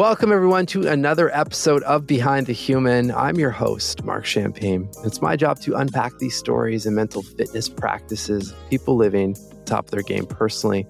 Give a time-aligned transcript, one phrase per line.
[0.00, 3.10] Welcome, everyone, to another episode of Behind the Human.
[3.10, 4.88] I'm your host, Marc Champagne.
[5.04, 9.36] It's my job to unpack these stories and mental fitness practices, people living
[9.66, 10.86] top of their game personally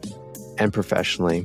[0.59, 1.45] and professionally.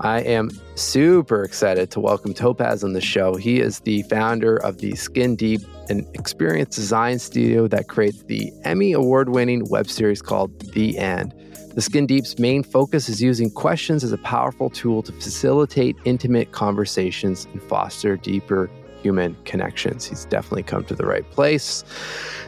[0.00, 3.34] I am super excited to welcome Topaz on the show.
[3.34, 5.60] He is the founder of the Skin Deep,
[5.90, 11.34] an experience design studio that creates the Emmy award winning web series called The AND.
[11.74, 16.52] The Skin Deep's main focus is using questions as a powerful tool to facilitate intimate
[16.52, 18.70] conversations and foster deeper
[19.02, 20.04] human connections.
[20.04, 21.82] He's definitely come to the right place.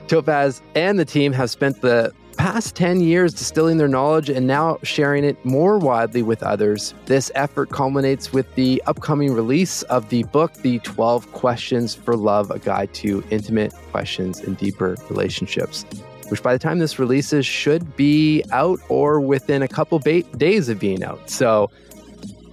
[0.06, 4.78] Topaz and the team have spent the past 10 years distilling their knowledge and now
[4.84, 6.94] sharing it more widely with others.
[7.06, 12.52] This effort culminates with the upcoming release of the book, The 12 Questions for Love
[12.52, 15.84] A Guide to Intimate Questions and Deeper Relationships,
[16.28, 20.68] which by the time this releases should be out or within a couple ba- days
[20.68, 21.30] of being out.
[21.30, 21.70] So,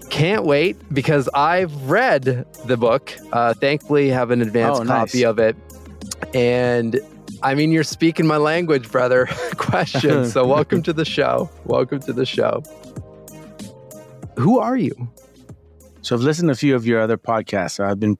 [0.09, 3.13] can't wait because I've read the book.
[3.31, 5.11] Uh, thankfully, have an advanced Oh, nice.
[5.11, 5.55] copy of it.
[6.35, 6.99] And
[7.41, 9.25] I mean, you're speaking my language, brother.
[9.57, 10.25] Question.
[10.29, 11.49] So, welcome to the show.
[11.65, 12.61] Welcome to the show.
[14.37, 14.93] Who are you?
[16.01, 17.71] So I've listened to a few of your other podcasts.
[17.73, 18.17] So I've been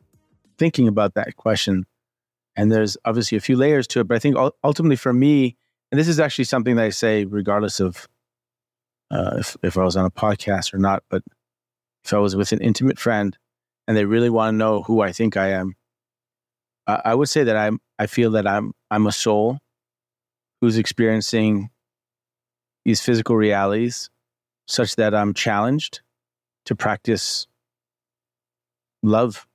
[0.58, 1.86] thinking about that question,
[2.56, 4.08] and there's obviously a few layers to it.
[4.08, 5.58] But I think ultimately for me,
[5.92, 8.08] and this is actually something that I say regardless of
[9.12, 11.04] uh, if if I was on a podcast or not.
[11.10, 11.24] But
[12.04, 13.38] if I was with an intimate friend
[13.88, 15.76] and they really want to know who I think I am,
[16.88, 17.80] I, I would say that I'm.
[18.00, 18.74] I feel that I'm.
[18.92, 19.60] I'm a soul
[20.62, 21.70] who's experiencing
[22.86, 24.10] these physical realities,
[24.68, 26.02] such that I'm challenged
[26.66, 27.48] to practice
[29.04, 29.48] love,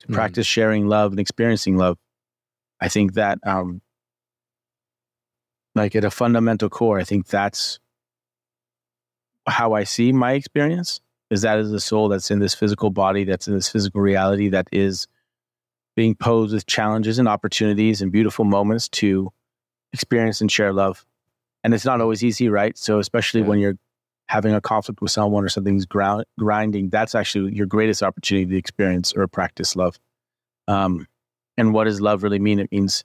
[0.00, 0.14] to Mhm.
[0.14, 1.98] practice sharing love and experiencing love.
[2.84, 3.80] I think that, um,
[5.74, 7.78] like at a fundamental core, I think that's
[9.48, 11.00] how I see my experience.
[11.30, 14.50] Is that is a soul that's in this physical body, that's in this physical reality,
[14.50, 15.06] that is
[15.96, 19.32] being posed with challenges and opportunities and beautiful moments to
[19.94, 21.06] experience and share love.
[21.64, 22.76] And it's not always easy, right?
[22.76, 23.46] So especially Yeah.
[23.46, 23.78] when you're
[24.28, 28.56] having a conflict with someone or something's ground, grinding, that's actually your greatest opportunity to
[28.58, 29.98] experience or practice love.
[30.68, 31.06] Um,
[31.56, 32.58] and what does love really mean?
[32.58, 33.04] It means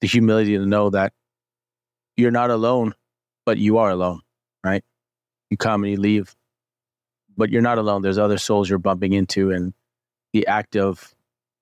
[0.00, 1.12] the humility to know that
[2.16, 2.94] you're not alone,
[3.44, 4.20] but you are alone,
[4.64, 4.82] right?
[5.50, 6.34] You come and you leave,
[7.36, 8.02] but you're not alone.
[8.02, 9.74] There's other souls you're bumping into, and
[10.32, 11.14] the act of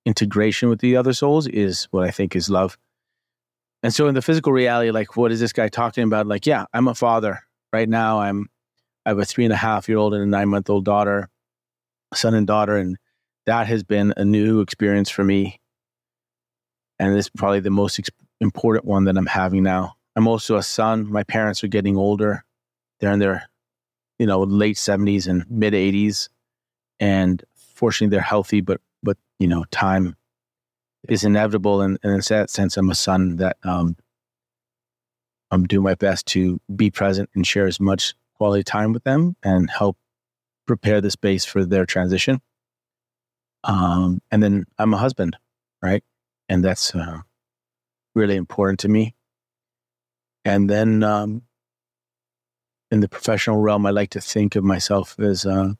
[0.06, 2.78] integration with the other souls is what I think is love.
[3.82, 6.26] And so, in the physical reality, like, what is this guy talking about?
[6.26, 7.40] Like, yeah, I'm a father
[7.72, 8.20] right now.
[8.20, 8.48] I'm,
[9.04, 11.28] I have a three and a half year old and a nine month old daughter,
[12.14, 12.96] son and daughter, and
[13.46, 15.60] that has been a new experience for me.
[16.98, 18.10] And it's probably the most ex-
[18.40, 19.96] important one that I'm having now.
[20.16, 21.10] I'm also a son.
[21.10, 22.44] My parents are getting older.
[23.00, 23.48] They're in their,
[24.18, 26.28] you know, late 70s and mid 80s.
[27.00, 30.16] And fortunately, they're healthy, but, but, you know, time
[31.08, 31.80] is inevitable.
[31.80, 33.96] And, and in that sense, I'm a son that um,
[35.50, 39.36] I'm doing my best to be present and share as much quality time with them
[39.42, 39.96] and help
[40.66, 42.40] prepare the space for their transition.
[43.64, 45.36] Um, and then I'm a husband,
[45.82, 46.04] right?
[46.48, 47.20] And that's uh,
[48.14, 49.14] really important to me.
[50.44, 51.42] And then um,
[52.90, 55.72] in the professional realm, I like to think of myself as uh,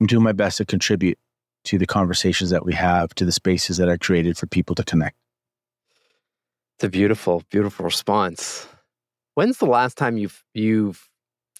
[0.00, 1.18] I'm doing my best to contribute
[1.64, 4.84] to the conversations that we have, to the spaces that are created for people to
[4.84, 5.16] connect.
[6.76, 8.66] It's a beautiful, beautiful response.
[9.34, 11.08] When's the last time you've you've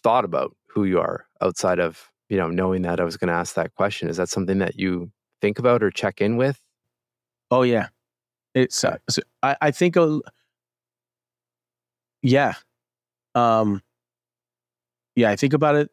[0.03, 3.35] thought about who you are outside of you know knowing that I was going to
[3.35, 4.09] ask that question?
[4.09, 5.11] Is that something that you
[5.41, 6.61] think about or check in with?
[7.51, 7.89] Oh yeah,
[8.55, 8.85] it's.
[8.85, 9.97] Uh, so I, I think.
[9.97, 10.21] A,
[12.23, 12.55] yeah,
[13.35, 13.83] um,
[15.15, 15.31] yeah.
[15.31, 15.91] I think about it.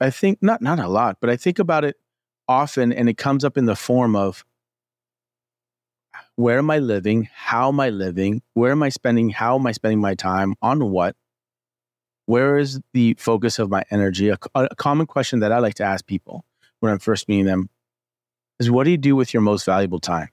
[0.00, 1.96] I think not not a lot, but I think about it
[2.48, 4.44] often, and it comes up in the form of
[6.36, 7.28] where am I living?
[7.32, 8.42] How am I living?
[8.54, 9.30] Where am I spending?
[9.30, 10.54] How am I spending my time?
[10.62, 11.16] On what?
[12.26, 14.28] Where is the focus of my energy?
[14.28, 16.44] A, a common question that I like to ask people
[16.80, 17.68] when I'm first meeting them
[18.60, 20.28] is, "What do you do with your most valuable time?"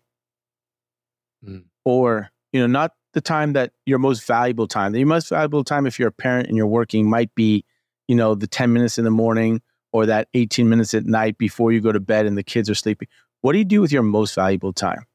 [1.46, 1.64] Mm.
[1.86, 4.94] or you know not the time that your most valuable time.
[4.94, 7.64] Your most valuable time if you're a parent and you're working might be
[8.08, 9.62] you know the 10 minutes in the morning
[9.92, 12.76] or that 18 minutes at night before you go to bed and the kids are
[12.76, 13.08] sleeping.
[13.42, 15.06] What do you do with your most valuable time?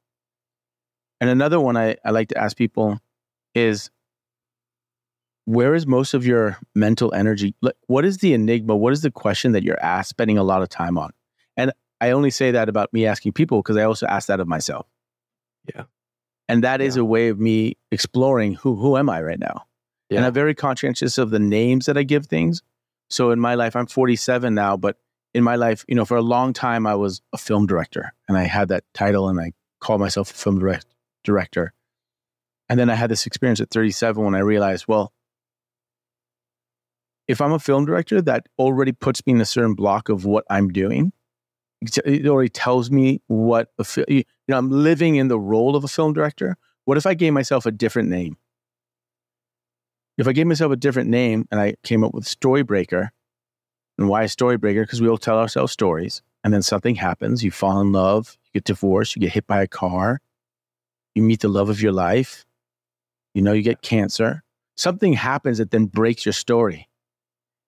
[1.20, 2.98] And another one i, I like to ask people
[3.54, 3.90] is
[5.44, 7.54] where is most of your mental energy?
[7.60, 8.74] Like, what is the enigma?
[8.74, 11.10] What is the question that you're asked spending a lot of time on
[12.00, 14.86] i only say that about me asking people because i also ask that of myself
[15.74, 15.84] Yeah.
[16.48, 17.02] and that is Yeah.
[17.02, 19.64] a way of me exploring who who am I right now.
[20.10, 22.62] And I'm very conscientious of the names that I give things.
[23.10, 24.96] So in my life, I'm 47 now, but
[25.32, 28.36] in my life, you know, for a long time, I was a film director and
[28.38, 30.86] I had that title and I called myself a film direct,
[31.24, 31.72] director.
[32.68, 35.12] And then I had this experience at 37 when I realized, well,
[37.26, 40.44] if I'm a film director, that already puts me in a certain block of what
[40.50, 41.12] I'm doing.
[42.04, 45.84] It already tells me what a fi- you know I'm living in the role of
[45.84, 46.56] a film director.
[46.84, 48.36] What if I gave myself a different name?
[50.16, 53.10] If I gave myself a different name and I came up with Storybreaker,
[53.98, 54.82] and why a Storybreaker?
[54.82, 57.42] Because we all tell ourselves stories, and then something happens.
[57.42, 60.20] You fall in love, you get divorced, you get hit by a car,
[61.14, 62.44] you meet the love of your life,
[63.34, 64.42] you know, you get cancer.
[64.76, 66.88] Something happens that then breaks your story.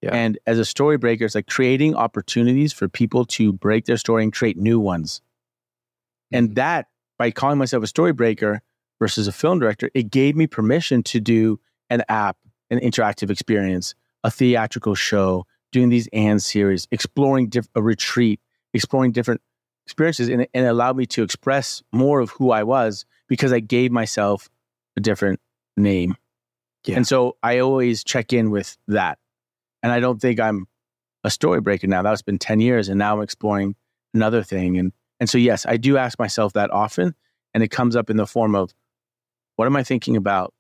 [0.07, 0.15] Yeah.
[0.15, 4.23] And as a story breaker, it's like creating opportunities for people to break their story
[4.23, 5.21] and create new ones.
[6.33, 6.37] Mm-hmm.
[6.37, 6.87] And that,
[7.19, 8.63] by calling myself a story breaker
[8.99, 11.59] versus a film director, it gave me permission to do
[11.91, 12.37] an app,
[12.71, 18.41] an interactive experience, a theatrical show, doing these and series, exploring diff- a retreat,
[18.75, 19.41] exploring different
[19.87, 23.61] experiences, and, and it allowed me to express more of who I was because I
[23.61, 24.49] gave myself
[24.97, 25.41] a different
[25.77, 26.17] name.
[26.85, 26.97] Yeah.
[26.97, 29.19] And so I always check in with that.
[29.83, 30.67] And I don't think I'm
[31.25, 32.03] a story breaker now.
[32.03, 33.75] That's been 10 years and now I'm exploring
[34.15, 34.79] another thing.
[34.79, 37.15] And and so yes, I do ask myself that often.
[37.55, 38.75] And it comes up in the form of
[39.57, 40.53] what am I thinking about?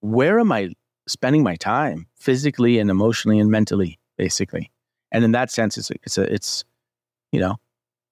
[0.00, 0.70] Where am I
[1.08, 4.70] spending my time physically and emotionally and mentally, basically?
[5.10, 6.64] And in that sense, it's it's a it's
[7.32, 7.56] you know,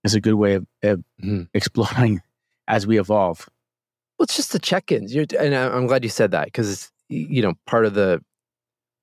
[0.03, 1.43] it's a good way of, of mm-hmm.
[1.55, 2.23] exploring
[2.69, 3.49] as we evolve.
[4.19, 5.15] Well, it's just the check-ins.
[5.15, 8.23] You're, and I'm glad you said that because it's you know part of the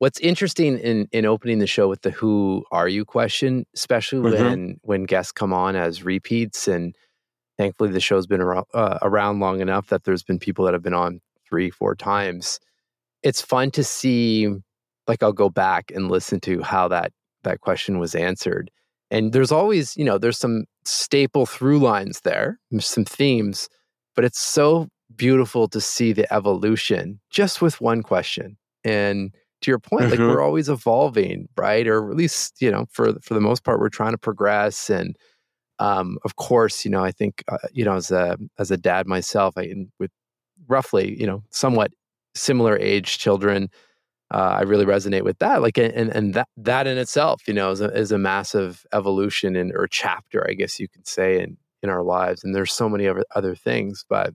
[0.01, 4.43] what's interesting in in opening the show with the who are you question especially mm-hmm.
[4.43, 6.95] when when guests come on as repeats and
[7.59, 10.81] thankfully the show's been around, uh, around long enough that there's been people that have
[10.81, 12.59] been on three four times.
[13.21, 14.49] It's fun to see
[15.07, 17.11] like i'll go back and listen to how that
[17.43, 18.71] that question was answered.
[19.11, 23.69] And there's always you know there's some staple through lines there some themes
[24.15, 28.57] but it's so beautiful to see the evolution just with one question.
[28.83, 30.11] And to your point, mm-hmm.
[30.11, 31.87] like we're always evolving, right?
[31.87, 34.89] Or at least, you know, for for the most part, we're trying to progress.
[34.89, 35.15] And
[35.79, 39.07] um, of course, you know, I think, uh, you know, as a as a dad
[39.07, 40.11] myself, I with
[40.67, 41.91] roughly, you know, somewhat
[42.35, 43.69] similar age children,
[44.33, 45.61] uh, I really resonate with that.
[45.61, 49.55] Like, and and that that in itself, you know, is a, is a massive evolution
[49.55, 52.43] in or chapter, I guess you could say, in in our lives.
[52.43, 54.33] And there's so many other other things, but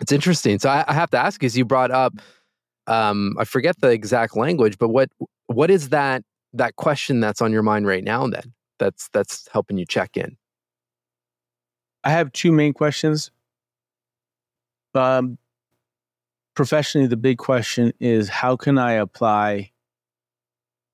[0.00, 0.58] it's interesting.
[0.58, 2.14] So I, I have to ask, as you brought up
[2.86, 5.10] um, I forget the exact language, but what
[5.46, 6.22] what is that
[6.54, 8.26] that question that's on your mind right now?
[8.26, 10.36] Then that's that's helping you check in.
[12.04, 13.30] I have two main questions.
[14.94, 15.38] Um,
[16.54, 19.70] professionally, the big question is how can I apply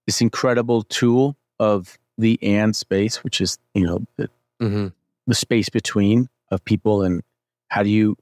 [0.06, 4.29] this incredible tool of the and space, which is you know the,
[4.61, 4.88] mm-hmm.
[5.26, 7.23] the space between of people, and
[7.69, 8.17] how do you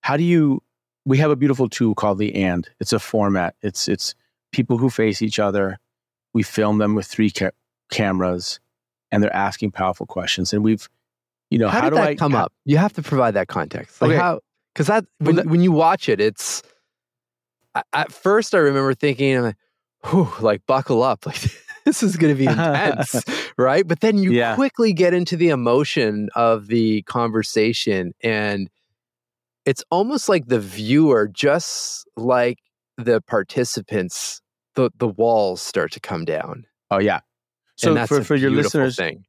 [0.00, 0.62] how do you
[1.04, 2.68] we have a beautiful tool called the and.
[2.80, 3.54] It's a format.
[3.62, 4.14] It's it's
[4.52, 5.78] people who face each other.
[6.32, 7.50] We film them with three ca-
[7.90, 8.60] cameras
[9.12, 10.52] and they're asking powerful questions.
[10.52, 10.88] And we've
[11.50, 12.52] you know how, how do that I, come up?
[12.64, 14.00] You have to provide that context.
[14.00, 14.18] Like okay.
[14.18, 14.40] how
[14.74, 16.62] because that when, when you watch it it's
[17.92, 19.56] at first i remember thinking like,
[20.06, 21.26] whew, like buckle up.
[21.86, 23.22] Like this is going to be intense
[23.56, 23.86] right?
[23.86, 24.54] But then you yeah.
[24.54, 28.68] quickly get into the emotion of the conversation and
[29.66, 32.58] it's almost like the viewer, just like
[32.96, 34.40] the participants,
[34.74, 36.66] the the walls start to come down.
[36.90, 37.20] Oh yeah.
[37.76, 39.24] So for, for your listeners, thing.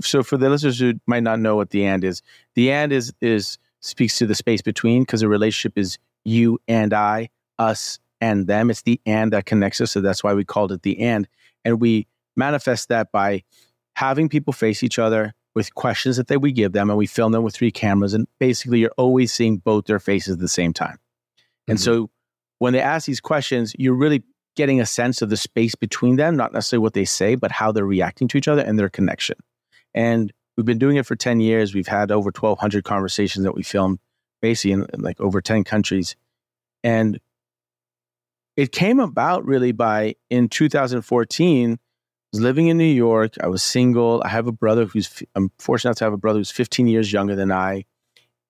[0.00, 2.22] so for the listeners who might not know what the and is,
[2.54, 6.94] the and is is speaks to the space between because the relationship is you and
[6.94, 8.70] I, us and them.
[8.70, 9.92] It's the and that connects us.
[9.92, 11.28] So that's why we called it the and.
[11.64, 12.06] And we
[12.36, 13.42] manifest that by
[13.96, 17.32] having people face each other, with questions that they, we give them and we film
[17.32, 18.14] them with three cameras.
[18.14, 20.96] And basically, you're always seeing both their faces at the same time.
[20.96, 21.72] Mm-hmm.
[21.72, 22.10] And so
[22.58, 24.22] when they ask these questions, you're really
[24.56, 27.72] getting a sense of the space between them, not necessarily what they say, but how
[27.72, 29.36] they're reacting to each other and their connection.
[29.94, 31.74] And we've been doing it for 10 years.
[31.74, 33.98] We've had over 1,200 conversations that we filmed
[34.40, 36.16] basically in, in like over 10 countries.
[36.82, 37.18] And
[38.56, 41.78] it came about really by in 2014
[42.34, 43.34] was living in New York.
[43.40, 44.20] I was single.
[44.24, 47.36] I have a brother who's, I'm fortunate to have a brother who's 15 years younger
[47.36, 47.84] than I.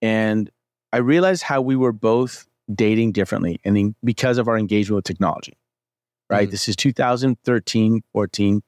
[0.01, 0.51] And
[0.91, 5.05] I realized how we were both dating differently and in, because of our engagement with
[5.05, 5.59] technology,
[6.31, 6.45] right?
[6.45, 6.51] Mm-hmm.
[6.53, 8.63] This is 2013, 14,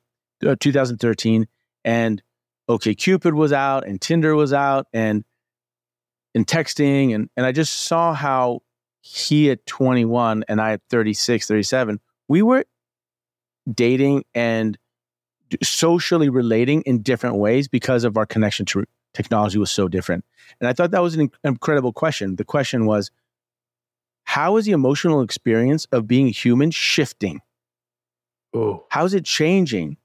[0.47, 1.47] uh, 2013.
[1.83, 2.23] And
[2.69, 5.25] OkCupid was out and Tinder was out and,
[6.35, 7.15] and texting.
[7.15, 8.61] And, and I just saw how
[9.01, 12.67] he at 21 and I at 36, 37, we were
[13.73, 14.77] dating and
[15.63, 18.85] socially relating in different ways because of our connection to
[19.15, 20.25] technology was so different.
[20.61, 22.37] And I thought that was an incredible question.
[22.37, 23.11] The question was,
[24.25, 27.41] how is the emotional experience of being human shifting?
[28.53, 29.97] Oh, How is it changing?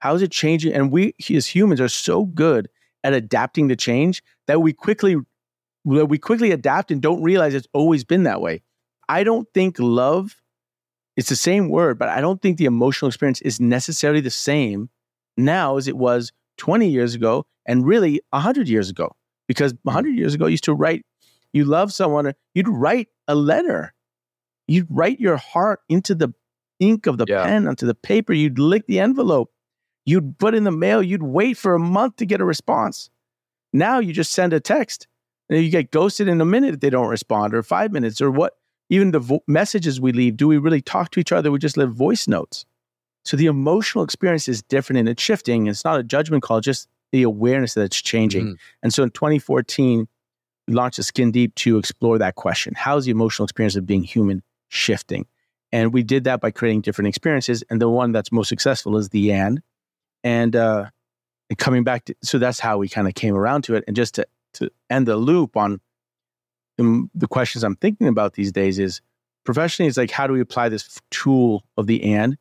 [0.00, 0.72] How is it changing?
[0.72, 2.68] And we as humans are so good
[3.04, 5.16] at adapting to change that we quickly
[5.84, 8.62] we quickly adapt and don't realize it's always been that way.
[9.08, 10.36] I don't think love
[11.18, 14.88] it's the same word, but I don't think the emotional experience is necessarily the same
[15.36, 19.16] now as it was 20 years ago and really 100 years ago.
[19.48, 21.04] Because 100 years ago, you used to write,
[21.52, 23.94] you love someone, you'd write a letter.
[24.68, 26.32] You'd write your heart into the
[26.78, 27.44] ink of the Yeah.
[27.44, 28.32] pen, onto the paper.
[28.32, 29.50] You'd lick the envelope.
[30.06, 31.02] You'd put in the mail.
[31.02, 33.10] You'd wait for a month to get a response.
[33.72, 35.08] Now you just send a text
[35.50, 38.30] and you get ghosted in a minute if they don't respond, or five minutes, or
[38.30, 38.54] what.
[38.90, 41.50] Even the vo- messages we leave, do we really talk to each other?
[41.50, 42.64] We just leave voice notes.
[43.24, 45.66] So the emotional experience is different and it's shifting.
[45.66, 48.46] It's not a judgment call, just the awareness that it's changing.
[48.46, 48.58] Mhm.
[48.82, 50.08] And so in 2014,
[50.66, 52.74] we launched a Skin Deep to explore that question.
[52.76, 55.26] How's the emotional experience of being human shifting?
[55.72, 57.62] And we did that by creating different experiences.
[57.68, 59.60] And the one that's most successful is the and.
[60.24, 60.86] And, uh,
[61.50, 63.84] and coming back to, so that's how we kind of came around to it.
[63.86, 65.80] And just to, to end the loop on
[66.78, 69.00] um, the questions I'm thinking about these days is
[69.44, 72.36] professionally, it's like, how do we apply this tool of the and?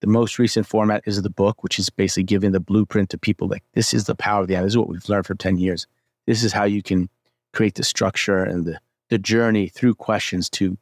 [0.00, 3.48] The most recent format is the book, which is basically giving the blueprint to people
[3.48, 4.64] like, this is the power of the and.
[4.64, 5.86] This is what we've learned for 10 years.
[6.26, 7.08] This is how you can
[7.52, 8.78] create the structure and the,
[9.08, 10.76] the journey through questions to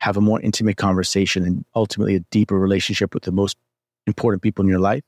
[0.00, 3.56] have a more intimate conversation and ultimately a deeper relationship with the most
[4.06, 5.02] important people in your life.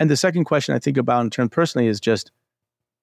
[0.00, 2.30] And the second question I think about in terms personally is just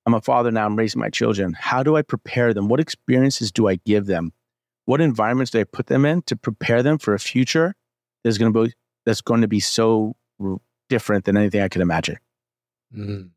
[0.05, 1.53] I'm a father now, I'm raising my children.
[1.53, 2.67] How do I prepare them?
[2.67, 4.31] What experiences do I give them?
[4.85, 7.75] What environments do I put them in to prepare them for a future
[8.23, 8.73] that's going to be
[9.05, 10.15] that's going to be so
[10.89, 12.17] different than anything I could imagine?
[12.95, 13.31] Mhm.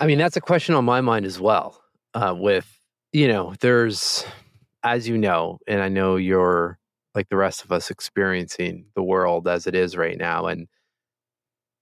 [0.00, 1.82] I mean, that's a question on my mind as well.
[2.14, 2.80] Uh, with,
[3.12, 4.24] you know, there's,
[4.82, 6.78] as you know, and I know you're
[7.14, 10.46] like the rest of us experiencing the world as it is right now.
[10.46, 10.68] And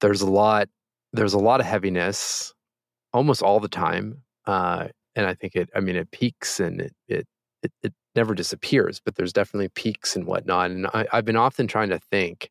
[0.01, 0.69] there's a lot,
[1.13, 2.55] there's a lot of heaviness
[3.17, 4.23] almost all the time.
[4.47, 7.27] Uh, and I think it, I mean, it peaks and it, it,
[7.63, 10.71] it, it never disappears, but there's definitely peaks and whatnot.
[10.71, 12.51] And I, I've been often trying to think,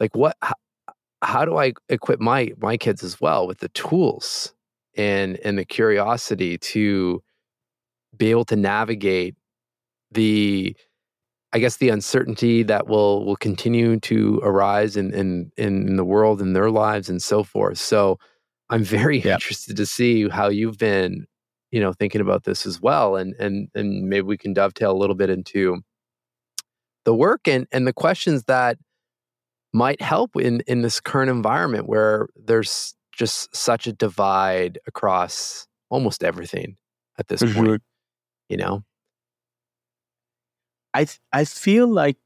[0.00, 0.54] like, what, how,
[1.22, 4.54] how do I equip my my kids as well with the tools
[4.96, 7.22] and and the curiosity to
[8.16, 9.34] be able to navigate
[10.12, 10.76] the
[11.52, 16.40] I guess the uncertainty that will will continue to arise in in in the world
[16.40, 17.78] in their lives and so forth.
[17.78, 18.18] So
[18.70, 19.34] I'm very Yeah.
[19.34, 21.26] interested to see how you've been,
[21.70, 24.98] you know, thinking about this as well, and and and maybe we can dovetail a
[24.98, 25.82] little bit into
[27.04, 28.78] the work and and the questions that
[29.72, 36.22] might help in in this current environment where there's just such a divide across almost
[36.24, 36.76] everything
[37.18, 37.66] at this For point.
[37.68, 37.74] Mm-hmm.
[38.48, 38.84] You know,
[40.94, 42.16] I th- I feel like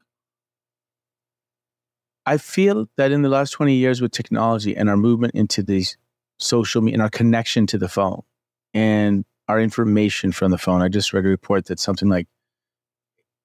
[2.25, 5.97] I feel that in the last 20 years with technology and our movement into these
[6.43, 8.21] social media and our connection to the phone
[8.73, 12.27] and our information from the phone, I just read a report that something like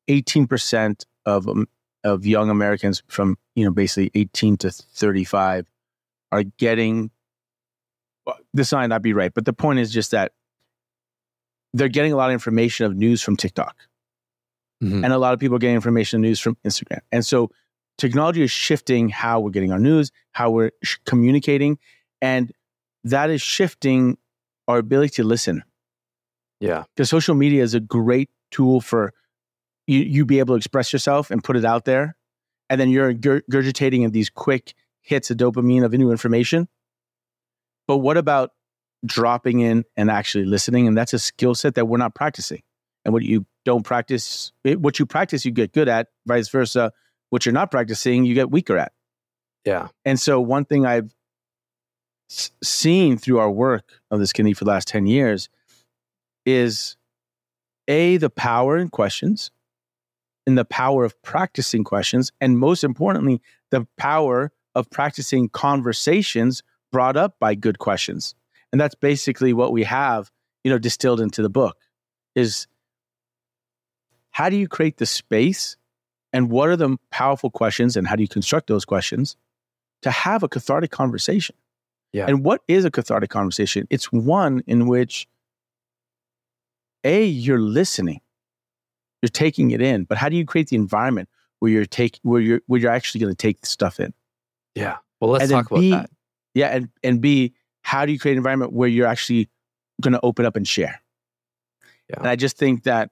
[0.09, 1.67] 18% of um,
[2.05, 5.67] of young Americans from, you know, basically 18 to 35
[6.33, 7.11] are getting
[8.27, 10.33] well, this might not be right, but the point is just that
[11.75, 13.77] they're getting a lot of information of news from TikTok
[14.83, 15.03] Mhm.
[15.05, 17.01] and a lot of people are getting information news from Instagram.
[17.11, 17.51] And so
[17.99, 21.79] technology is shifting how we're getting our news, how we're sh- communicating,
[22.23, 22.53] and
[23.05, 24.19] that is shifting
[24.67, 25.63] our ability to listen.
[26.61, 29.13] yeah, Because social media is a great tool for
[29.87, 32.17] you, you be able to express yourself and put it out there,
[32.69, 36.69] and then you're gur- regurgitating in these quick hits of dopamine of new information.
[37.87, 38.51] But what about
[39.07, 40.87] dropping in and actually listening?
[40.87, 42.63] And that's a skill set that we're not practicing.
[43.05, 46.09] And what you don't practice, it, what you practice, you get good at.
[46.27, 46.93] Vice versa,
[47.31, 48.93] what you're not practicing, you get weaker at.
[49.65, 51.15] yeah, And so, one thing I've
[52.29, 55.49] seen through our work of this committee for the last 10 years
[56.45, 56.97] is
[57.89, 59.51] A, the power in questions
[60.47, 62.33] and the power of practicing questions.
[62.41, 68.35] And most importantly, the power of practicing conversations brought up by good questions.
[68.73, 70.31] And that's basically what we have,
[70.65, 71.77] you know, distilled into the book
[72.35, 72.67] is
[74.31, 75.77] how do you create the space
[76.33, 79.37] and what are the powerful questions and how do you construct those questions
[80.03, 81.57] to have a cathartic conversation.
[82.13, 82.27] Yeah.
[82.27, 83.87] And what is a cathartic conversation?
[83.91, 85.29] It's one in which
[87.05, 88.21] A, you're listening.
[89.23, 90.05] You're taking it in.
[90.05, 93.21] But how do you create the environment where you're take where you're where you're actually
[93.21, 94.15] going to take the stuff in?
[94.75, 94.99] yeah.
[95.21, 96.11] Well, let's and talk about B, that.
[96.55, 99.49] Yeah, and and B, how do you create an environment where you're actually
[100.01, 101.03] going to open up and share?
[102.09, 102.17] Yeah.
[102.19, 103.11] And I just think that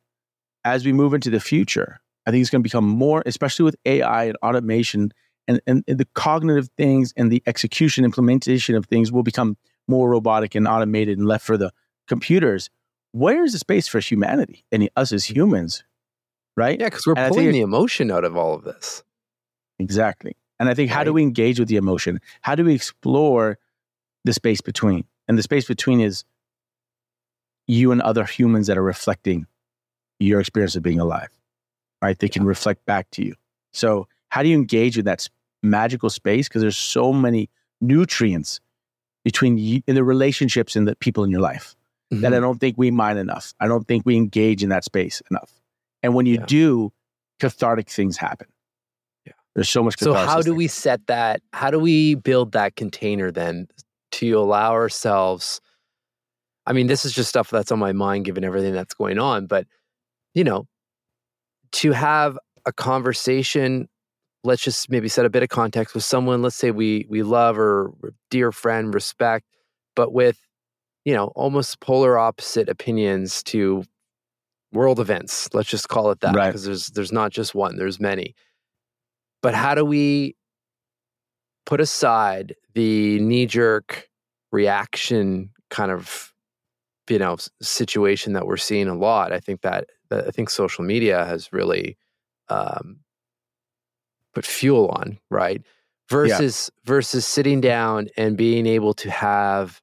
[0.65, 3.77] as we move into the future, I think it's going to become more, especially with
[3.85, 5.13] AI and automation
[5.49, 9.57] and, and, and the cognitive things and the execution implementation of things will become
[9.89, 11.73] more robotic and automated and left for the
[12.09, 12.71] computers.
[13.13, 15.85] Where is the space for humanity and us as humans?
[16.57, 16.81] Right?
[16.81, 19.03] Yeah, because we're And pulling the emotion out of all of this.
[19.79, 20.37] Exactly.
[20.59, 22.21] And I think how do we engage with the emotion?
[22.41, 23.59] How do we explore
[24.25, 25.05] the space between?
[25.29, 26.25] And the space between is
[27.67, 29.47] you and other humans that are reflecting
[30.19, 31.29] your experience of being alive,
[32.01, 32.19] right?
[32.19, 33.35] They can reflect back to you.
[33.73, 35.27] So, how do you engage with that
[35.67, 36.49] magical space?
[36.49, 38.61] Because there's so many nutrients
[39.25, 41.75] between you in the relationships and the people in your life
[42.11, 42.41] that I Mhm.
[42.41, 43.53] don't think we mine enough.
[43.61, 45.53] I don't think we engage in that space enough.
[46.03, 46.47] And when you Yeah.
[46.47, 46.93] do,
[47.41, 48.47] cathartic things happen.
[49.27, 49.33] Yeah.
[49.55, 50.55] There's so much So how do there.
[50.55, 51.43] we set that?
[51.53, 53.69] How do we build that container then
[54.13, 55.61] to allow ourselves?
[56.65, 59.47] I mean, this is just stuff that's on my mind given everything that's going on,
[59.47, 59.67] but
[60.35, 60.67] you know,
[61.73, 63.89] to have a conversation,
[64.47, 67.59] let's just maybe set a bit of context with someone, let's say we we love
[67.59, 67.93] or
[68.31, 69.45] dear friend, respect,
[69.95, 70.39] but with
[71.05, 73.85] you know, almost polar opposite opinions to
[74.73, 75.49] world events.
[75.55, 76.49] Let's just call it that Right.
[76.49, 78.35] because there's there's not just one, there's many.
[79.43, 80.35] But how do we
[81.65, 84.09] put aside the knee jerk
[84.53, 86.33] reaction kind of
[87.09, 89.33] you know situation that we're seeing a lot?
[89.33, 91.97] I think that, that I think social media has really
[92.49, 92.99] um,
[94.37, 95.63] put fuel on right
[96.11, 99.81] versus versus sitting down and being able to have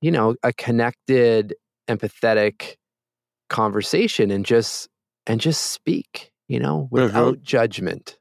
[0.00, 1.54] you know a connected
[1.88, 2.74] empathetic
[3.48, 4.88] conversation and just
[5.28, 8.18] and just speak you know without judgment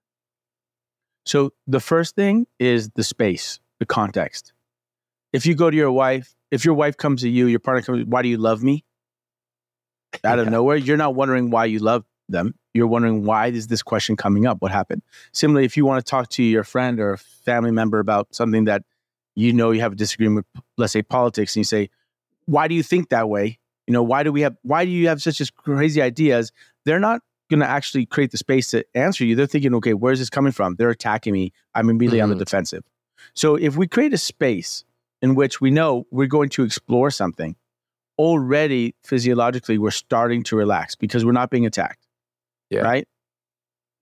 [1.25, 4.53] So the first thing is the space, the context.
[5.33, 8.05] If you go to your wife, if your wife comes to you, your partner comes,
[8.05, 8.85] why do you love me?
[10.23, 10.51] Out of Yeah.
[10.51, 12.55] nowhere, you're not wondering why you love them.
[12.73, 14.57] You're wondering why is this question coming up?
[14.61, 15.01] What happened?
[15.33, 18.65] Similarly, if you want to talk to your friend or a family member about something
[18.65, 18.83] that
[19.35, 21.89] you know you have a disagreement with, let's say politics, and you say,
[22.45, 23.59] why do you think that way?
[23.87, 26.51] You know, why do we have why do you have such as crazy ideas?
[26.85, 29.35] They're not going to actually create the space to answer you.
[29.35, 30.75] They're thinking, okay, where's this coming from?
[30.75, 31.53] They're attacking me.
[31.73, 32.39] I'm immediately on the Mhm.
[32.39, 32.83] defensive.
[33.33, 34.83] So if we create a space
[35.21, 37.55] in which we know we're going to explore something,
[38.19, 42.06] already physiologically we're starting to relax because we're not being attacked.
[42.69, 42.81] Yeah.
[42.81, 43.07] Right?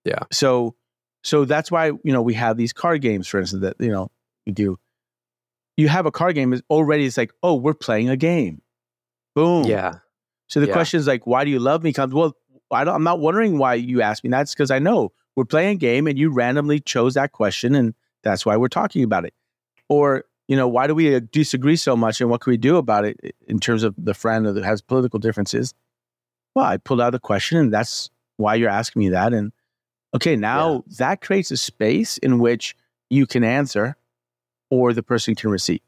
[0.04, 0.20] Yeah.
[0.32, 0.74] So
[1.22, 4.10] so that's why, you know, we have these card games, for instance, that, you know,
[4.46, 4.78] we do.
[5.76, 8.62] You have a card game is already it's like, oh, we're playing a game.
[9.34, 9.64] Boom.
[9.66, 9.98] yeah
[10.48, 10.72] So the Yeah.
[10.72, 11.92] question is like, why do you love me?
[11.92, 12.36] Comes well,
[12.70, 14.30] I don't, I'm not wondering why you asked me.
[14.30, 17.94] That's because I know we're playing a game and you randomly chose that question, and
[18.22, 19.34] that's why we're talking about it.
[19.88, 22.76] Or you know, why do we uh, disagree so much, and what can we do
[22.76, 25.74] about it in terms of the friend that has political differences?
[26.54, 29.32] Well, I pulled out the question, and that's why you're asking me that.
[29.32, 29.52] And
[30.14, 32.76] okay, now that creates a space in which
[33.10, 33.96] you can answer,
[34.70, 35.80] or the person can receive.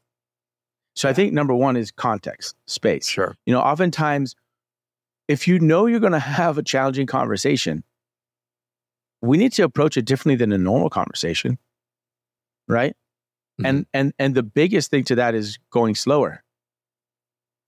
[0.95, 3.07] So I think number one is context, space.
[3.07, 3.35] Sure.
[3.45, 4.35] You know oftentimes
[5.27, 7.83] if you know you're going to have a challenging conversation
[9.21, 11.59] we need to approach it differently than a normal conversation
[12.69, 12.95] right?
[13.59, 13.65] Mm-hmm.
[13.65, 16.43] And and and the biggest thing to that is going slower.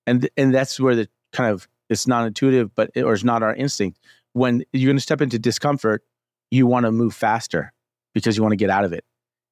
[0.08, 3.54] And and that's where the kind of it's not intuitive but or it's not our
[3.54, 4.00] instinct
[4.34, 6.04] when you're going to step into discomfort
[6.52, 7.72] you want to move faster
[8.14, 9.06] because you want to get out of it.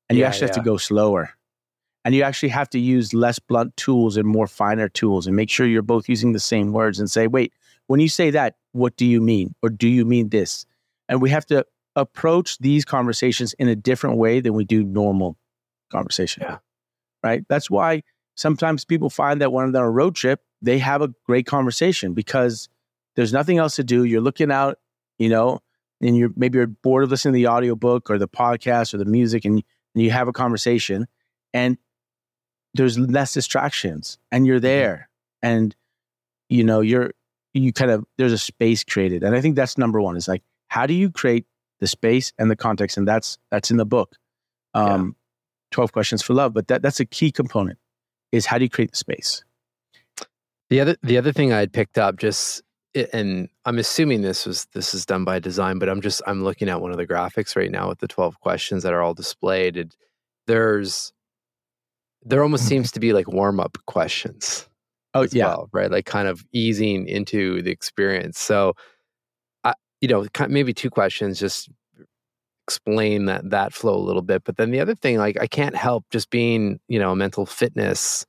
[0.10, 1.30] And you Yeah, actually have to go slower.
[2.04, 5.50] And you actually have to use less blunt tools and more finer tools and make
[5.50, 7.54] sure you're both using the same words and say wait
[7.88, 9.56] when you say that what do you mean?
[9.64, 10.66] Or do you mean this?
[11.08, 11.66] And we have to
[11.96, 15.38] approach these conversations in a different way than we do normal
[15.92, 16.44] conversation.
[16.44, 16.58] Yeah.
[17.24, 17.44] right?
[17.50, 18.04] That's why
[18.36, 22.14] sometimes people find that when they're on a road trip they have a great conversation
[22.14, 22.68] because
[23.16, 24.04] there's nothing else to do.
[24.04, 24.78] You're looking out
[25.20, 25.60] you know
[26.02, 29.06] and you're maybe you're bored of listening to the audiobook or the podcast or the
[29.06, 29.62] music and,
[29.94, 31.08] and you have a conversation
[31.54, 31.78] and
[32.74, 35.10] there's less distractions and you're there
[35.44, 35.76] and
[36.50, 37.12] you know you're
[37.54, 39.24] you kind of there's a space created.
[39.24, 41.46] And i think that's number one is like how do you create
[41.80, 42.98] the space and the context?
[42.98, 44.16] And that's that's in the book.
[44.74, 45.16] Um
[45.72, 47.78] 12 questions for love but that that's a key component
[48.32, 49.44] is how do you create the space?
[50.70, 52.64] The other the other thing I had picked up just
[52.96, 56.70] and I'm assuming this was this is done by design, but I'm just I'm looking
[56.70, 59.78] at one of the graphics right now with the 12 questions that are all displayed.
[59.78, 59.96] And
[60.48, 61.14] there's
[62.24, 64.68] there almost seems to be like warm up questions
[65.14, 65.92] oh as yeah well, right?
[65.92, 68.40] Like kind of easing into the experience.
[68.40, 68.74] So
[69.64, 71.70] I you know, maybe two questions just
[72.70, 74.44] explain that that flow a little bit.
[74.44, 77.46] But then the other thing, like I can't help just being, you know, a mental
[77.46, 78.26] fitness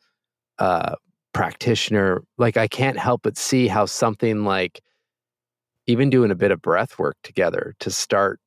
[0.58, 0.94] uh,
[1.32, 2.22] practitioner.
[2.38, 4.82] Like I can't help but see how something like
[5.86, 8.40] even doing a bit of breath work together to start,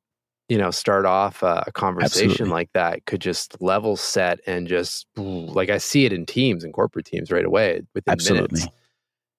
[0.48, 2.50] you know, start off a, conversation Absolutely.
[2.50, 6.72] like that could just level set and just like I see it in teams and
[6.72, 8.60] corporate teams right away within Absolutely.
[8.60, 8.72] minutes.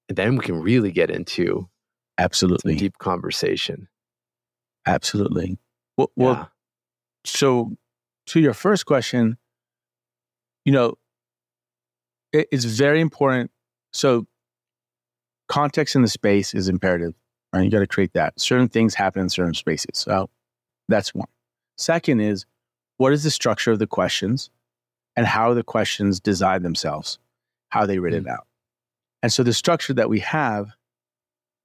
[0.09, 1.67] And then we can really get into
[2.17, 3.87] Absolutely deep conversation.
[4.85, 5.57] Absolutely.
[5.97, 6.25] Well, yeah.
[6.25, 6.51] well,
[7.25, 7.75] so
[8.27, 9.37] to your first question,
[10.63, 10.95] you know,
[12.51, 13.51] it's very important.
[13.93, 14.27] So,
[15.47, 17.13] context in the space is imperative.
[17.53, 17.63] Right?
[17.63, 18.39] You got to create that.
[18.39, 19.91] Certain things happen in certain spaces.
[19.93, 20.29] So,
[20.87, 21.27] that's one.
[21.77, 22.45] Second is,
[22.97, 24.49] what is the structure of the questions,
[25.15, 27.19] and how the questions design themselves,
[27.69, 28.33] how they written mm-hmm.
[28.33, 28.47] out.
[29.23, 30.71] And so, the structure that we have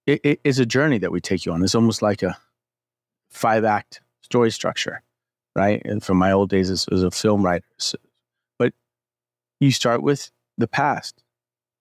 [0.06, 1.62] it, it is a journey that we take you on.
[1.62, 2.36] It's almost like a
[3.30, 5.02] five act story structure,
[5.54, 5.82] right?
[5.84, 7.64] And from my old days as, as a film writer.
[7.78, 7.98] So,
[8.58, 8.72] but
[9.60, 11.22] you start with the past.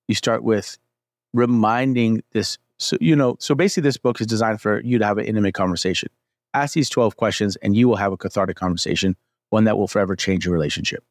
[0.08, 0.77] You start with
[1.34, 2.58] reminding this.
[2.77, 5.53] So, you know, so basically, this book is designed for you to have an intimate
[5.53, 6.10] conversation.
[6.53, 9.15] Ask these 12 questions, and you will have a cathartic conversation,
[9.49, 11.03] one that will forever change your relationship.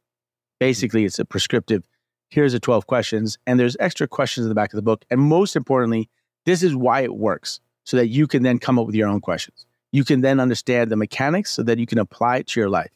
[0.59, 1.85] Basically, it's a prescriptive
[2.31, 5.05] here's the 12 questions, and there's extra questions in the back of the book.
[5.11, 6.09] And most importantly,
[6.45, 9.21] this is why it works so that you can then come up with your own
[9.21, 9.67] questions.
[9.93, 12.91] You can then understand the mechanics so that you can apply it to your life.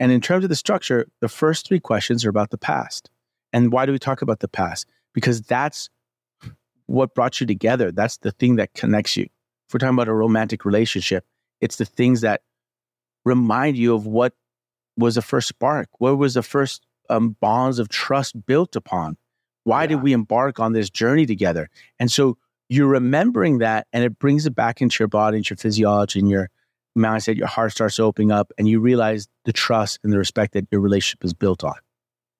[0.00, 3.08] And in terms of the structure, the first three questions are about the past.
[3.52, 4.86] And why do we talk about the past?
[5.12, 5.88] Because that's
[6.86, 7.92] what brought you together.
[7.92, 9.24] That's the thing that connects you.
[9.24, 11.24] If we're talking about a romantic relationship,
[11.60, 12.42] it's the things that
[13.24, 14.34] remind you of what
[14.96, 19.16] was the first spark, what was the first um, bonds of trust built upon.
[19.64, 19.88] Why yeah.
[19.88, 21.68] did we embark on this journey together?
[21.98, 22.36] And so
[22.68, 26.28] you're remembering that and it brings it back into your body, into your physiology, and
[26.28, 26.50] your
[26.96, 30.66] mindset, your heart starts opening up, and you realize the trust and the respect that
[30.70, 31.74] your relationship is built on.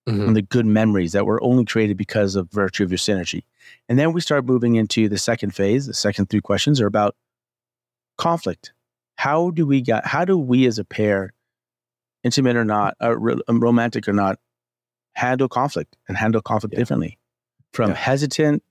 [0.07, 0.21] Mm-hmm.
[0.27, 3.43] And the good memories that were only created because of virtue of your synergy.
[3.87, 5.85] And then we start moving into the second phase.
[5.87, 7.15] The second three questions are about
[8.17, 8.73] conflict.
[9.15, 11.33] How do we get, how do we as a pair,
[12.23, 14.39] intimate or not, uh, romantic or not,
[15.15, 16.79] handle conflict and handle conflict yeah.
[16.79, 17.17] differently?
[17.71, 17.95] From yeah.
[17.95, 18.61] hesitant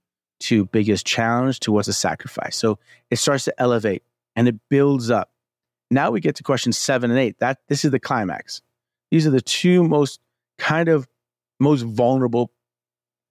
[0.41, 2.57] to biggest challenge to what's a sacrifice.
[2.57, 2.79] So
[3.11, 4.03] it starts to elevate
[4.37, 5.31] and it builds up.
[5.91, 7.39] Now we get to questions seven and eight.
[7.39, 8.61] That this is the climax.
[9.11, 10.21] These are the two most
[10.59, 11.09] kind of
[11.63, 12.51] most vulnerable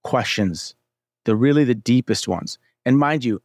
[0.03, 0.75] questions.
[1.25, 2.57] They're really the deepest ones.
[2.85, 3.41] And mind you,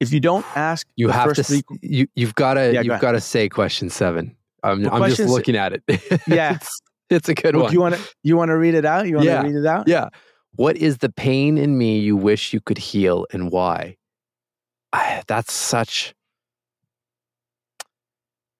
[0.00, 1.42] if you don't ask, you have to.
[1.42, 4.36] Three, you you've got to yeah, you've got to say question seven.
[4.62, 5.82] I'm, well, I'm just looking at it.
[6.26, 7.72] yeah, it's, it's a good well, one.
[7.72, 9.06] You want to you want to read it out?
[9.06, 9.42] You want to yeah.
[9.42, 9.88] read it out?
[9.88, 10.08] Yeah.
[10.56, 13.96] What is the pain in me you wish you could heal and why?
[14.92, 16.14] I, that's such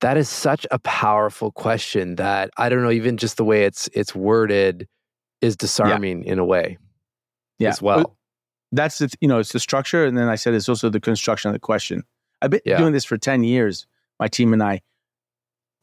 [0.01, 3.89] that is such a powerful question that I don't know even just the way it's
[3.95, 4.89] it's worded
[5.45, 6.33] is disarming yeah.
[6.33, 6.79] in a way
[7.59, 7.71] yeah.
[7.71, 8.17] as well.
[8.73, 11.49] That's the, you know it's the structure and then I said it's also the construction
[11.49, 12.03] of the question.
[12.43, 12.79] I've been yeah.
[12.79, 13.87] doing this for 10 years
[14.19, 14.81] my team and I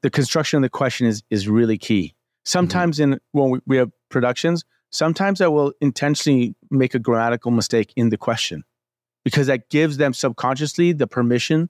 [0.01, 2.15] the construction of the question is is really key.
[2.43, 3.13] Sometimes mm-hmm.
[3.13, 8.09] in when we, we have productions sometimes I will intentionally make a grammatical mistake in
[8.09, 8.63] the question
[9.23, 11.69] because that gives them subconsciously the permission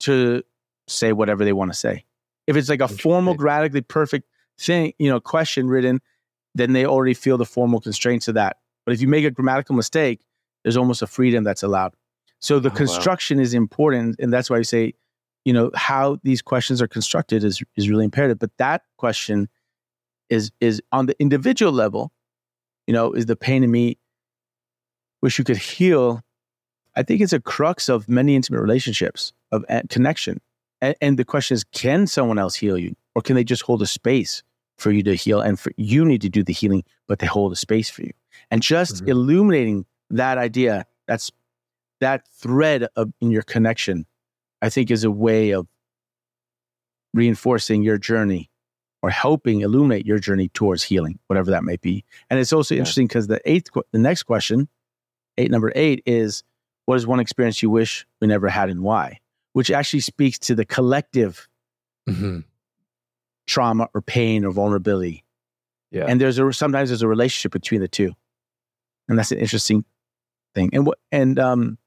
[0.00, 0.42] to
[0.86, 2.04] say whatever they want to say.
[2.46, 6.00] If it's like a formal, grammatically perfect thing, you know, question written,
[6.54, 8.58] then they already feel the formal constraints of that.
[8.84, 10.20] But if you make a grammatical mistake,
[10.62, 11.94] there's almost a freedom that's allowed.
[12.40, 13.42] So the oh, construction wow.
[13.42, 14.94] is important, and that's why I say,
[15.44, 18.38] you know, how these questions are constructed is is really imperative.
[18.38, 19.48] But that question
[20.30, 22.12] is is on the individual level
[22.88, 23.98] you know, is the pain in me
[25.20, 26.22] wish you could heal.
[26.96, 30.40] I think it's a crux of many intimate relationships of eh, connection.
[30.80, 33.82] And, and the question is, can someone else heal you, or can they just hold
[33.82, 34.42] a space
[34.78, 35.40] for you to heal?
[35.40, 38.12] And for you need to do the healing, but they hold a space for you.
[38.50, 39.10] And just mm-hmm.
[39.10, 41.30] illuminating that idea, that's
[42.00, 44.06] that thread of, in your connection,
[44.62, 45.66] I think is a way of
[47.12, 48.50] reinforcing your journey
[49.02, 52.04] or helping illuminate your journey towards healing, whatever that may be.
[52.30, 52.80] And it's also yeah.
[52.80, 54.68] interesting because the eighth, the next question,
[55.36, 56.42] eight number eight is,
[56.86, 59.20] what is one experience you wish we never had and why?
[59.52, 61.48] Which actually speaks to the collective
[62.08, 62.40] mm-hmm.
[63.48, 65.24] Trauma or pain or vulnerability.
[65.90, 66.04] Yeah.
[66.06, 68.12] And there's a sometimes there's a relationship between the two,
[69.08, 69.84] and that's an interesting
[70.54, 70.70] thing.
[70.72, 71.78] And what and um,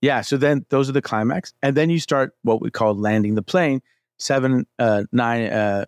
[0.00, 0.22] yeah.
[0.22, 3.42] So then those are the climax, and then you start what we call landing the
[3.42, 3.82] plane
[4.18, 5.84] seven, uh, nine, uh,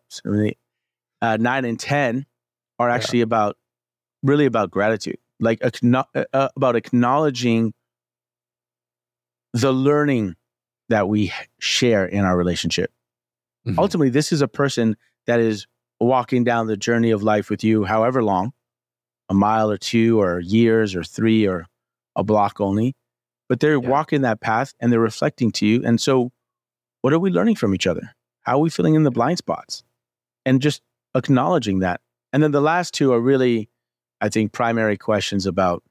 [1.23, 2.27] uh, nine, and ten
[2.79, 3.25] are actually yeah.
[3.25, 3.57] about
[4.23, 7.75] really about gratitude, like uh, uh, about acknowledging
[9.53, 10.37] the learning
[10.89, 12.91] that we share in our relationship.
[13.67, 13.79] Mm-hmm.
[13.79, 14.97] Ultimately, this is a person
[15.27, 15.67] that is
[16.01, 18.53] walking down the journey of life with you, however long,
[19.29, 21.67] a mile or two, or years, or three, or
[22.17, 22.95] a block only.
[23.49, 23.89] But they're yeah.
[23.89, 25.83] walking that path and they're reflecting to you.
[25.85, 26.31] And so,
[27.03, 28.15] what are we learning from each other?
[28.43, 29.85] How are we filling in the blind spots?
[30.47, 30.83] And just
[31.15, 32.01] acknowledging that.
[32.33, 33.69] And then the last two are really,
[34.21, 35.83] I think, primary questions about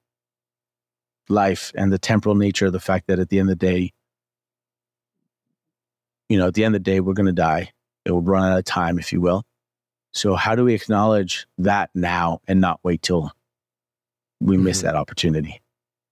[1.27, 3.93] life and the temporal nature of the fact that at the end of the day,
[6.30, 7.72] you know, at the end of the day, we're going to die.
[8.06, 9.44] It will run out of time, if you will.
[10.13, 13.32] So, how do we acknowledge that now and not wait till
[14.39, 14.65] we mm-hmm.
[14.65, 15.62] miss that opportunity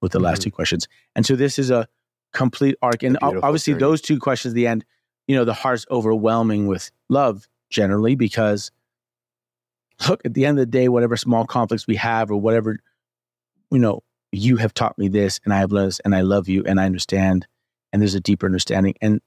[0.01, 0.25] with the mm-hmm.
[0.25, 0.87] last two questions?
[1.15, 1.87] And so, this is a
[2.33, 3.03] complete arc.
[3.03, 3.79] And obviously, journey.
[3.79, 4.85] those two questions at the end,
[5.27, 8.71] you know, the heart's overwhelming with love generally because,
[10.07, 12.79] look, at the end of the day, whatever small conflicts we have or whatever,
[13.71, 16.47] you know, you have taught me this and I have learned this and I love
[16.47, 17.47] you and I understand
[17.91, 18.95] and there's a deeper understanding.
[19.01, 19.21] And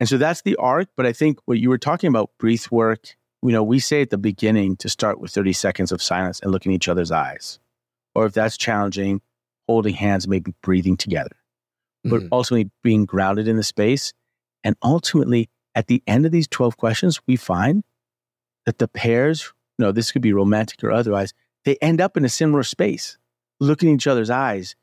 [0.00, 0.88] and so that's the arc.
[0.96, 4.10] But I think what you were talking about, breath work, you know, we say at
[4.10, 7.58] the beginning to start with 30 seconds of silence and look in each other's eyes.
[8.14, 9.20] Or if that's challenging,
[9.68, 11.36] holding hands, maybe breathing together.
[12.04, 12.28] But mm-hmm.
[12.32, 14.12] ultimately being grounded in the space.
[14.64, 17.84] And ultimately, at the end of these 12 questions, we find
[18.64, 21.32] that the pairs, you know, this could be romantic or otherwise,
[21.64, 23.18] they end up in a similar space,
[23.60, 24.76] looking in each other's eyes,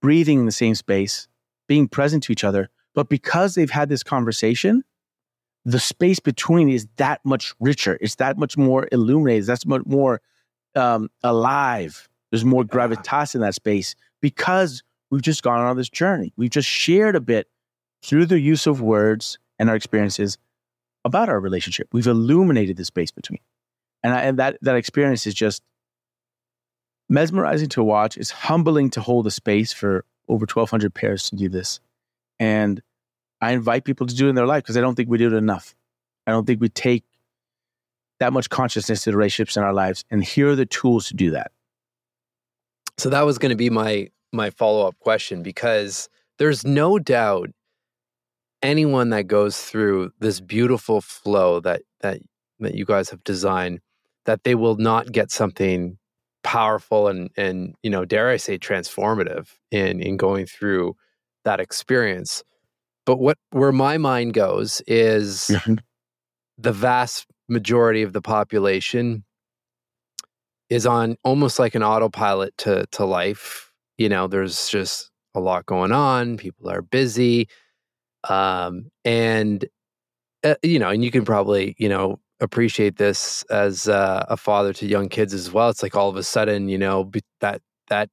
[0.00, 1.28] breathing in the same space,
[1.66, 2.68] being present to each other.
[2.94, 4.82] But because they've had this conversation,
[5.64, 7.98] the space between is that much richer.
[8.00, 9.46] It's that much more illuminated.
[9.46, 10.20] That's much more
[10.74, 12.08] um, alive.
[12.30, 16.32] There's more gravitas in that space because we've just gone on this journey.
[16.36, 17.48] We've just shared a bit
[18.02, 20.38] through the use of words and our experiences
[21.04, 21.88] about our relationship.
[21.92, 23.40] We've illuminated the space between,
[24.02, 25.62] and, I, and that that experience is just
[27.08, 28.16] mesmerizing to watch.
[28.16, 31.80] It's humbling to hold a space for over 1,200 pairs to do this,
[32.38, 32.82] and
[33.40, 35.26] I invite people to do it in their life because I don't think we do
[35.26, 35.74] it enough.
[36.26, 37.04] I don't think we take
[38.20, 40.04] that much consciousness to the relationships in our lives.
[40.10, 41.52] And here are the tools to do that.
[42.96, 47.50] So that was going to be my my follow up question because there's no doubt
[48.62, 52.20] anyone that goes through this beautiful flow that that
[52.60, 53.80] that you guys have designed
[54.26, 55.98] that they will not get something
[56.42, 60.96] powerful and and you know dare I say transformative in in going through
[61.44, 62.42] that experience.
[63.06, 65.74] But what where my mind goes is mm-hmm.
[66.58, 69.24] the vast majority of the population
[70.70, 73.72] is on almost like an autopilot to to life.
[73.98, 76.36] You know, there's just a lot going on.
[76.36, 77.48] People are busy,
[78.28, 79.64] um, and
[80.42, 84.72] uh, you know, and you can probably you know appreciate this as uh, a father
[84.72, 85.68] to young kids as well.
[85.68, 88.08] It's like all of a sudden, you know, that that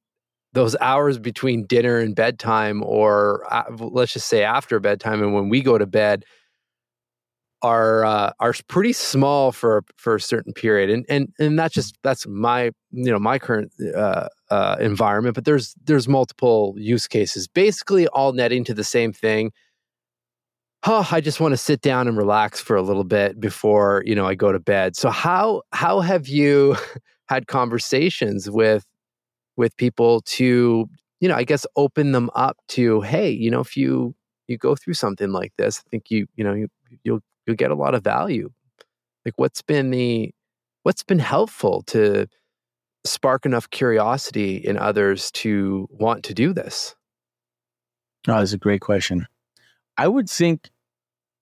[0.52, 5.48] those hours between dinner and bedtime, or uh, let's just say after bedtime, and when
[5.48, 6.24] we go to bed,
[7.62, 11.96] are uh, are pretty small for for a certain period, and and and that's just
[12.02, 15.34] that's my you know my current uh, uh, environment.
[15.34, 19.52] But there's there's multiple use cases, basically all netting to the same thing.
[20.84, 24.14] Oh, I just want to sit down and relax for a little bit before you
[24.14, 24.96] know I go to bed.
[24.96, 26.76] So how how have you
[27.28, 28.84] had conversations with
[29.56, 30.88] with people to
[31.20, 34.14] you know i guess open them up to hey you know if you
[34.48, 36.68] you go through something like this i think you you know you,
[37.04, 38.50] you'll you'll get a lot of value.
[39.24, 40.32] Like what's been the
[40.82, 42.26] what's been helpful to
[43.04, 46.94] spark enough curiosity in others to want to do this?
[48.28, 49.26] Oh that's a great question.
[49.96, 50.70] I would think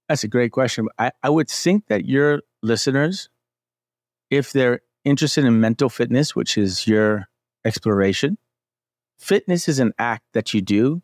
[0.08, 3.28] that's a great question I, I would think that your listeners
[4.28, 7.28] if they're interested in mental fitness which is your
[7.64, 8.38] exploration.
[9.18, 11.02] Fitness is an act that you do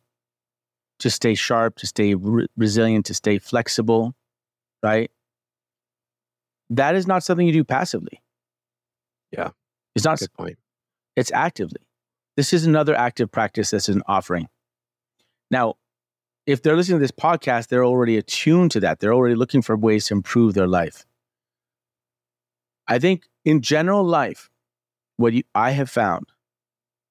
[0.99, 4.15] to stay sharp, to stay re- resilient, to stay flexible,
[4.83, 5.11] right?
[6.71, 8.23] That is not something you do passively.
[9.31, 9.51] Yeah.
[9.95, 10.59] It's not good point.
[11.15, 11.81] It's actively.
[12.37, 14.49] This is another active practice that's an offering.
[15.51, 15.75] Now,
[16.47, 19.01] if they're listening to this podcast, they're already attuned to that.
[19.01, 21.05] They're already looking for ways to improve their life.
[22.89, 24.49] I think in general life,
[25.17, 26.27] what you, I have found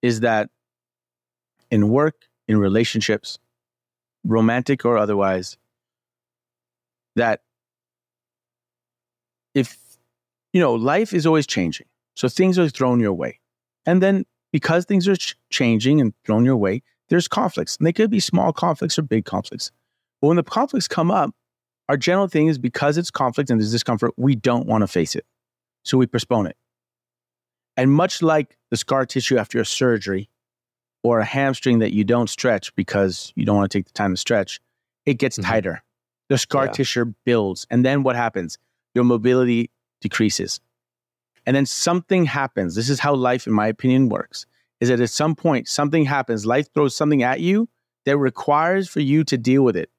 [0.06, 0.52] is that
[1.72, 3.40] in work, in relationships,
[4.24, 5.58] romantic or otherwise,
[7.16, 7.42] that
[9.56, 9.76] if,
[10.54, 11.88] you know, life is always changing.
[12.14, 13.40] So things are thrown your way.
[13.88, 17.76] And then because things are ch- changing and thrown your way, there's conflicts.
[17.78, 19.72] And they could be small conflicts or big conflicts.
[20.22, 21.32] But when the conflicts come up,
[21.90, 25.16] our general thing is because it's conflict and there's discomfort, we don't want to face
[25.16, 25.26] it.
[25.84, 26.58] So we postpone it.
[27.78, 30.30] And much like the scar tissue after a surgery
[31.04, 34.14] or a hamstring that you don't stretch because you don't want to take the time
[34.14, 34.60] to stretch,
[35.06, 35.52] it gets mm-hmm.
[35.52, 35.84] tighter.
[36.30, 36.72] The scar Yeah.
[36.72, 37.68] tissue builds.
[37.70, 38.58] And then what happens?
[38.96, 39.70] Your mobility
[40.02, 40.60] decreases.
[41.46, 42.76] And then something happens.
[42.76, 44.46] This is how life, in my opinion, works.
[44.80, 47.70] Is that at some point something happens, life throws something at you
[48.06, 49.90] that requires for you to deal with it.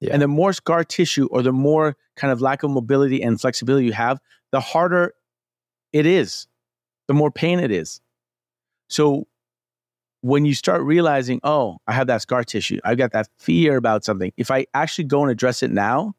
[0.00, 0.12] Yeah.
[0.12, 3.86] And the more scar tissue or the more kind of lack of mobility and flexibility
[3.86, 4.20] you have,
[4.52, 5.14] the harder
[5.92, 6.46] it is,
[7.08, 8.00] the more pain it is.
[8.88, 9.26] So
[10.22, 14.04] when you start realizing, oh, I have that scar tissue, I've got that fear about
[14.04, 14.32] something.
[14.36, 16.14] If I actually go and address it now,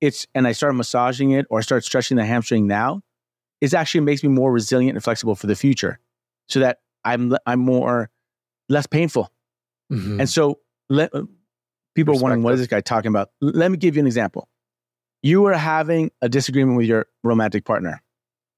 [0.00, 3.02] it's and I start massaging it or I start stretching the hamstring now,
[3.60, 5.98] it actually makes me more resilient and flexible for the future,
[6.48, 8.10] so that I'm I'm more
[8.68, 9.30] less painful.
[9.92, 10.20] Mhm.
[10.20, 11.12] And so let,
[11.94, 13.30] people are wondering, what is this guy talking about?
[13.40, 14.48] Let me give you an example.
[15.22, 18.02] You were having a disagreement with your romantic partner.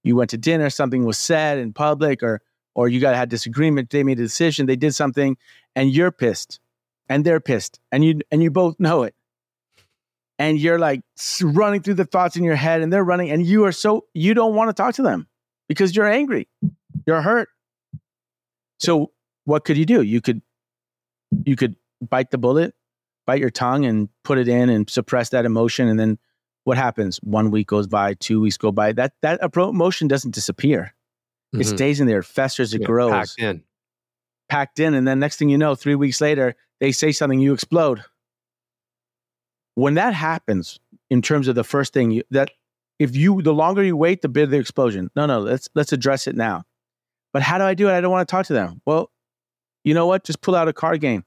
[0.05, 2.41] You went to dinner, something was said in public, or
[2.75, 3.91] or you got had disagreement.
[3.91, 5.37] They made a decision, they did something,
[5.75, 6.61] and you're pissed,
[7.09, 9.15] and they're pissed, and you and you both know it.
[10.39, 11.01] And you're like
[11.43, 14.35] running through the thoughts in your head, and they're running, and you are so you
[14.35, 15.27] don't want to talk to them
[15.69, 16.49] because you're angry,
[17.07, 17.49] you're hurt.
[18.79, 19.13] So
[19.45, 20.03] what could you do?
[20.03, 20.43] You could
[21.47, 22.75] you could bite the bullet,
[23.27, 25.89] bite your tongue and put it in and suppress that emotion.
[25.89, 26.19] And then
[26.65, 27.19] what happens?
[27.23, 28.93] One week goes by, two weeks go by.
[28.93, 30.95] That that emotion doesn't disappear.
[31.53, 31.67] It Mhm.
[31.77, 33.63] stays in there, it festers, it Yeah, grows, packed in.
[34.49, 37.53] packed in, and then next thing you know, three weeks later, they say something, you
[37.55, 38.03] explode.
[39.75, 40.79] When that happens,
[41.11, 42.51] in terms of the first thing you, that
[42.99, 45.11] if you the longer you wait, the bigger the explosion.
[45.17, 46.65] No, no, let's let's address it now.
[47.33, 47.93] But how do I do it?
[47.93, 48.81] I don't want to talk to them.
[48.87, 49.11] Well,
[49.83, 50.25] you know what?
[50.25, 51.25] Just pull out a card game.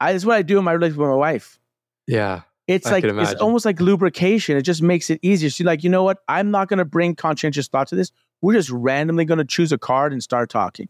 [0.00, 1.58] I, this is what I do in my relationship with my wife.
[2.06, 2.42] Yeah.
[2.68, 4.56] It's I like it's almost like lubrication.
[4.58, 5.48] It just makes it easier.
[5.48, 6.18] She's like, you know what?
[6.28, 8.12] I'm not going to bring conscientious thought to this.
[8.42, 10.88] We're just randomly going to choose a card and start talking,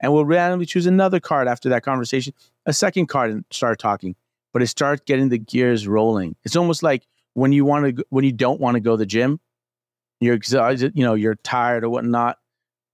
[0.00, 2.32] and we'll randomly choose another card after that conversation,
[2.64, 4.16] a second card, and start talking.
[4.52, 6.36] But it starts getting the gears rolling.
[6.42, 9.06] It's almost like when you want to, when you don't want to go to the
[9.06, 9.40] gym,
[10.20, 12.38] you're exhausted, you know, you're tired or whatnot.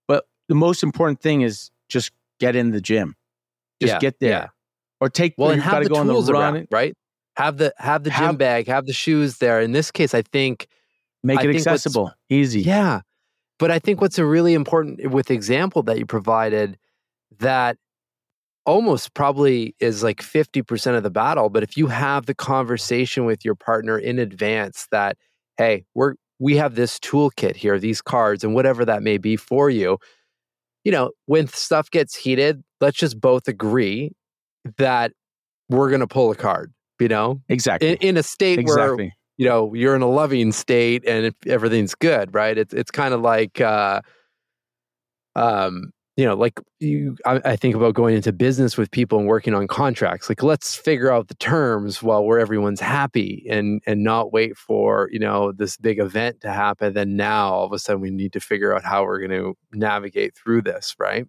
[0.07, 3.15] But the most important thing is just get in the gym,
[3.81, 4.47] just Yeah, get there, yeah.
[4.99, 5.33] or take.
[5.37, 6.95] Well, and gotta the go on tools run, around, right?
[7.37, 9.61] Have the have the gym bag, have the shoes there.
[9.61, 10.67] In this case, I think
[11.23, 12.61] make I it think accessible, easy.
[12.61, 13.01] Yeah.
[13.59, 16.79] But I think what's a really important with the example that you provided
[17.39, 17.77] that
[18.65, 23.45] almost probably is like 50% of the battle, but if you have the conversation with
[23.45, 25.15] your partner in advance that
[25.57, 29.69] hey, we're we have this toolkit here, these cards and whatever that may be for
[29.69, 29.99] you,
[30.83, 34.11] you know, when stuff gets heated, let's just both agree
[34.77, 35.11] that
[35.69, 37.41] we're going to pull a card, you know?
[37.49, 37.89] Exactly.
[37.89, 39.13] In, in a state where exactly.
[39.37, 43.21] you know you're in a loving state and everything's good right it's it's kind of
[43.21, 44.01] like uh
[45.35, 49.27] um you know like you I, I think about going into business with people and
[49.27, 54.03] working on contracts like let's figure out the terms while where everyone's happy and and
[54.03, 57.79] not wait for you know this big event to happen then now all of a
[57.79, 61.27] sudden we need to figure out how we're going to navigate through this right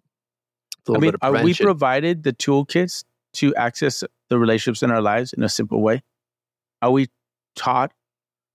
[0.95, 3.03] I mean, are we provided the toolkits
[3.33, 6.03] to access the relationships in our lives in a simple way?
[6.81, 7.07] Are we
[7.55, 7.91] taught?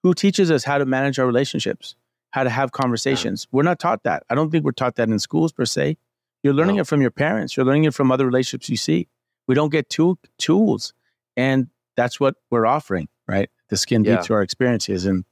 [0.03, 1.97] Who teaches us how to manage our relationships,
[2.33, 3.47] how to have conversations?
[3.53, 4.23] We're not taught that.
[4.31, 5.97] I don't think we're taught that in schools per se.
[6.43, 6.83] You're learning No.
[6.83, 7.57] it from your parents.
[7.57, 9.09] You're learning it from other relationships you see.
[9.49, 10.93] We don't get tool, tools,
[11.37, 13.49] and that's what we're offering, right?
[13.71, 14.21] The skin deep Yeah.
[14.23, 15.25] to our experiences and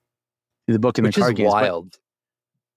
[0.69, 1.53] the book and which the card is games.
[1.53, 1.99] Wild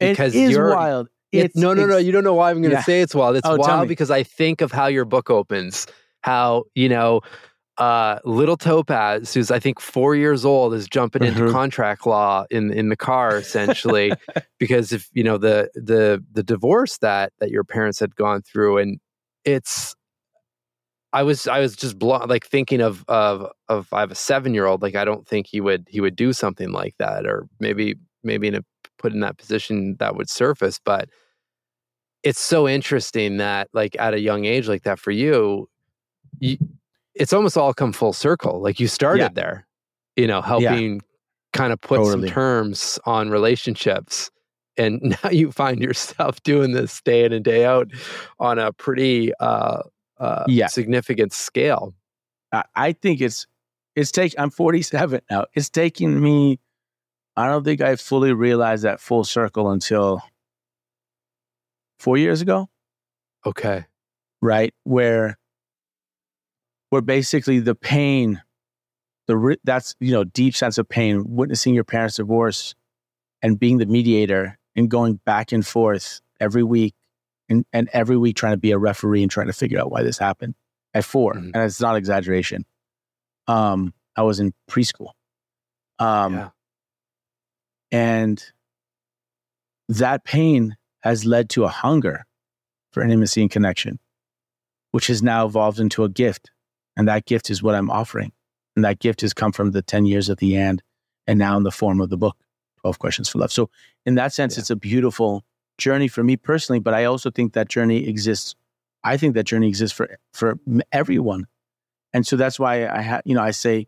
[0.02, 1.08] It because is you're- wild.
[1.32, 1.98] It- It's, no, no, no.
[1.98, 2.84] You don't know why I'm going to Yeah.
[2.84, 3.36] say it's wild.
[3.38, 5.86] It's Oh, wild because I think of how your book opens.
[6.22, 7.22] How you know,
[7.78, 11.52] uh, little Topaz, who's I think four years old, is jumping into Mhm.
[11.52, 14.14] contract law in in the car essentially
[14.60, 18.78] because if you know the the the divorce that that your parents had gone through,
[18.78, 19.00] and
[19.44, 19.96] it's.
[21.14, 24.54] I was I was just blo- like thinking of of of I have a seven
[24.54, 27.48] year old like I don't think he would he would do something like that or
[27.60, 28.66] maybe maybe in a
[28.98, 31.08] put in that position that would surface but
[32.24, 35.70] it's so interesting that like at a young age like that for you,
[36.40, 36.58] you
[37.16, 39.30] it's almost all come full circle like you started Yeah.
[39.34, 39.68] there
[40.16, 41.02] you know helping
[41.54, 42.28] kind of put Totally.
[42.28, 44.30] some terms on relationships
[44.78, 47.90] and now you find yourself doing this day in and day out
[48.40, 49.82] on a pretty uh,
[50.20, 50.68] uh, Yeah.
[50.68, 51.94] significant scale
[52.52, 53.48] I, I think it's
[53.96, 55.46] it's take I'm 47 now.
[55.54, 56.60] It's taking me
[57.38, 60.22] I don't think I fully realized that full circle until
[62.00, 62.70] four years ago,
[63.46, 63.86] okay
[64.42, 64.74] right?
[64.84, 65.38] Where
[66.90, 68.42] where basically the pain,
[69.28, 72.76] the re- that's you know deep sense of pain, witnessing your parents divorce,
[73.42, 76.94] and being the mediator and going back and forth every week,
[77.50, 80.04] and and every week trying to be a referee and trying to figure out why
[80.04, 80.56] this happened
[80.94, 81.52] at 4 Mhm.
[81.54, 82.66] and it's not exaggeration.
[83.48, 85.12] Um, I was in preschool,
[86.00, 86.50] Um, yeah.
[87.92, 88.44] And
[89.90, 92.26] that pain has led to a hunger
[92.92, 94.00] for intimacy and connection,
[94.92, 96.52] which has now evolved into a gift.
[96.98, 98.32] And that gift is what I'm offering.
[98.76, 100.82] And that gift has come from the 10 years at the end
[101.28, 102.38] and now in the form of the book,
[102.82, 103.52] 12 Questions for Love.
[103.52, 103.70] So,
[104.06, 104.62] in that sense, yeah.
[104.62, 105.44] it's a beautiful
[105.78, 108.56] journey for me personally, but I also think that journey exists.
[109.04, 110.58] I think that journey exists for, for
[110.92, 111.48] everyone.
[112.14, 113.88] And so that's why I have, you know, I say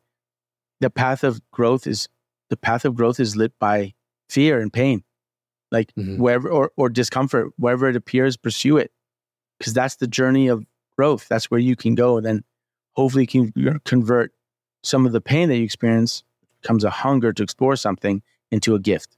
[0.80, 2.10] the path of growth is
[2.50, 3.94] the path of growth is lit by
[4.30, 5.04] fear and pain,
[5.72, 6.22] like mm-hmm.
[6.22, 8.92] wherever or, or discomfort, wherever it appears, pursue it,
[9.58, 10.66] because that's the journey of
[10.98, 11.28] growth.
[11.28, 12.44] That's where you can go, and then
[12.98, 14.34] hopefully you can convert
[14.84, 16.24] some of the pain that you experience
[16.64, 19.16] comes a hunger to explore something into a gift.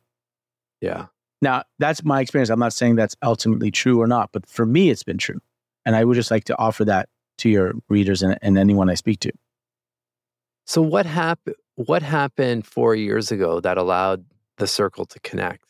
[0.82, 1.06] Yeah.
[1.42, 2.50] Now that's my experience.
[2.50, 5.40] I'm not saying that's ultimately true or not, but for me, it's been true,
[5.86, 7.08] and I would just like to offer that
[7.38, 9.32] to your readers and, and anyone I speak to.
[10.66, 11.56] So what happened?
[11.76, 14.26] What happened four years ago that allowed
[14.58, 15.64] the circle to connect?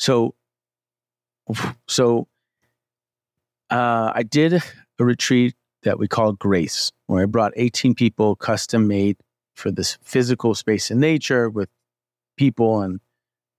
[0.00, 0.34] So,
[1.86, 2.26] so
[3.70, 8.88] uh, I did a retreat that we called Grace, where I brought 18 people, custom
[8.88, 9.16] made
[9.54, 11.68] for this physical space in nature with
[12.36, 13.00] people, and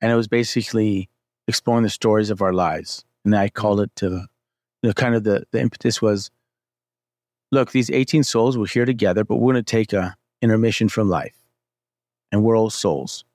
[0.02, 1.10] and it was basically
[1.48, 3.04] exploring the stories of our lives.
[3.26, 4.26] And I called it to
[4.82, 6.32] the kind of the the impetus was,
[7.52, 11.10] look, these 18 souls were here together, but we're going to take a intermission from
[11.10, 11.36] life,
[12.32, 13.26] and we're all souls.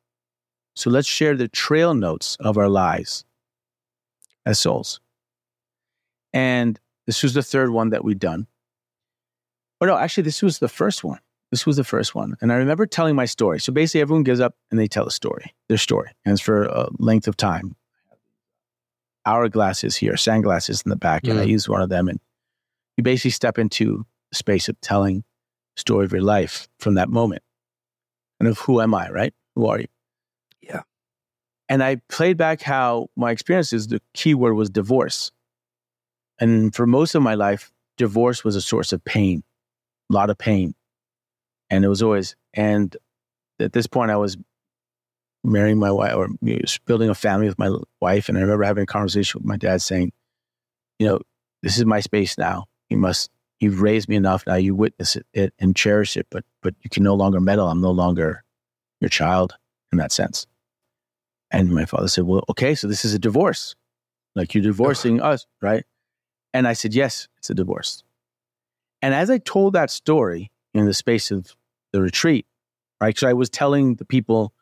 [0.74, 3.24] So let's share the trail notes of our lives
[4.44, 5.00] as souls.
[6.32, 8.46] And this was the third one that we'd done.
[9.86, 11.20] No, actually, this was the first one.
[11.50, 12.36] This was the first one.
[12.40, 13.60] And I remember telling my story.
[13.60, 16.10] So basically, everyone gives up and they tell a story, their story.
[16.24, 17.76] And it's for a length of time.
[19.26, 21.22] Hourglasses here, sunglasses in the back.
[21.22, 21.30] Mm.
[21.30, 21.50] And I mm.
[21.50, 22.08] use one of them.
[22.08, 22.20] And
[22.96, 25.24] you basically step into the space of telling
[25.76, 27.42] the story of your life from that moment.
[28.40, 29.34] And of who am I, right?
[29.54, 29.86] Who are you?
[30.60, 30.82] Yeah.
[31.68, 35.30] And I played back how my experiences, the key word was divorce.
[36.40, 39.44] And for most of my life, divorce was a source of pain,
[40.10, 40.74] lot of pain.
[41.70, 42.96] And it was always, and
[43.58, 44.36] at this point, I was
[45.42, 46.28] marrying my wife or
[46.86, 48.28] building a family with my wife.
[48.28, 50.12] And I remember having a conversation with my dad saying,
[50.98, 51.20] you know,
[51.62, 52.64] this is my space now.
[52.88, 53.30] You must,
[53.60, 54.54] you've raised me enough now.
[54.54, 57.68] You witness it, it and cherish it, but, but you can no longer meddle.
[57.68, 58.44] I'm no longer
[59.00, 59.54] your child
[59.92, 60.46] in that sense.
[61.50, 63.76] And my father said, Well, okay, so this is a divorce.
[64.34, 65.84] Like you're divorcing us, right?
[66.52, 68.02] And I said, Yes, it's a divorce.
[69.04, 71.54] And as I told that story in the space of
[71.92, 72.46] the retreat,
[73.02, 73.14] right?
[73.14, 74.54] Because I was telling the people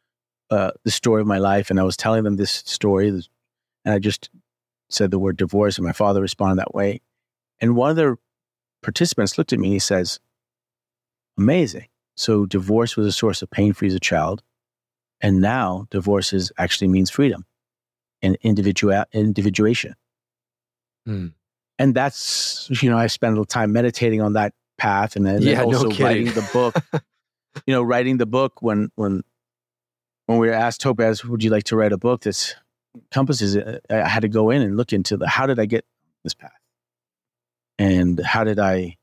[0.51, 3.07] uh, the story of my life and I was telling them this story.
[3.07, 3.24] And
[3.86, 4.30] I just
[4.90, 7.03] said the word divorce, and my father responded that way.
[7.61, 8.16] And one of the
[8.82, 10.18] participants looked at me and he says,
[11.38, 11.86] Amazing.
[12.16, 14.43] So divorce was a source of pain for you as a child.
[15.20, 17.47] And now divorce is actually means freedom
[18.22, 19.95] and individual individuation.
[21.07, 21.28] Hmm.
[21.78, 25.42] And that's, you know, I spent a little time meditating on that path and then
[25.42, 26.76] yeah, also no writing the book.
[27.66, 29.22] you know, writing the book when when
[30.26, 32.56] when we were asked Topaz, would you like to write a book that
[32.94, 33.84] encompasses it?
[33.90, 35.84] I had to go in and look into the how did I get
[36.24, 36.52] this path?
[37.78, 38.96] And how did I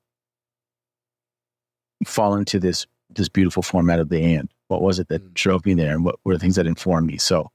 [2.05, 4.51] fall into this this beautiful format of The AND?
[4.67, 5.33] What was it that mm.
[5.33, 7.17] drove me there, and what were the things that informed me?
[7.17, 7.51] So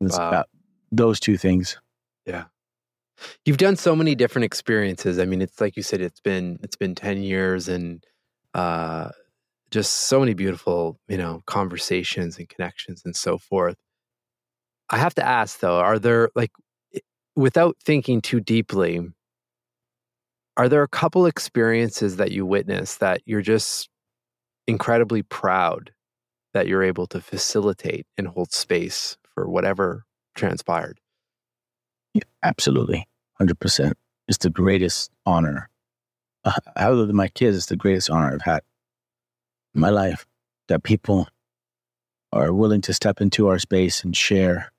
[0.00, 0.28] it's wow.
[0.28, 0.48] about
[0.92, 1.78] those two things.
[2.26, 2.44] Yeah,
[3.44, 5.18] you've done so many different experiences.
[5.18, 8.04] I mean, it's like you said, it's been it's been ten years, and
[8.54, 9.10] uh,
[9.70, 13.76] just so many beautiful, you know, conversations and connections and so forth.
[14.90, 16.52] I have to ask though, are there like,
[17.36, 19.00] without thinking too deeply,
[20.56, 23.88] are there a couple experiences that you witness that you're just
[24.66, 25.92] incredibly proud
[26.52, 30.04] that you're able to facilitate and hold space for whatever
[30.34, 31.00] transpired.
[32.14, 33.06] Yeah, absolutely.
[33.40, 33.92] 100%.
[34.28, 35.68] It's the greatest honor.
[36.44, 38.62] Uh, other than my kids, it's the greatest honor I've had
[39.74, 40.26] in my life
[40.68, 41.28] that people
[42.32, 44.72] are willing to step into our space and share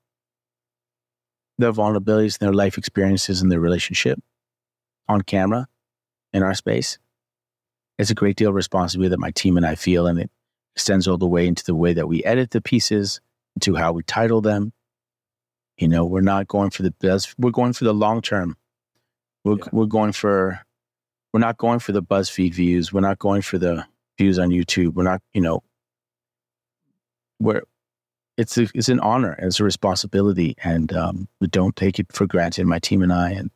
[1.58, 4.18] their vulnerabilities and their life experiences and their relationship
[5.08, 5.66] on camera
[6.32, 6.98] in our space.
[7.98, 10.30] It's a great deal of responsibility that my team and I feel, and it
[10.74, 13.20] extends all the way into the way that we edit the pieces,
[13.60, 14.72] to how we title them.
[15.78, 18.56] You know, we're not going for the best; we're going for the long term.
[19.44, 19.68] We're yeah.
[19.72, 20.60] we're going for
[21.32, 22.92] we're not going for the BuzzFeed views.
[22.92, 24.94] We're not going for the views on YouTube.
[24.94, 25.62] We're not, you know,
[27.38, 27.62] we're
[28.36, 32.06] it's a, it's an honor and it's a responsibility, and um, we don't take it
[32.12, 32.66] for granted.
[32.66, 33.50] My team and I, and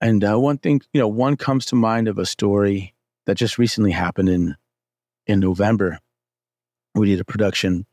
[0.00, 2.94] and uh, one thing, you know, one comes to mind of a story
[3.26, 4.56] that just recently happened in
[5.26, 5.98] in November.
[6.94, 7.86] we did a production,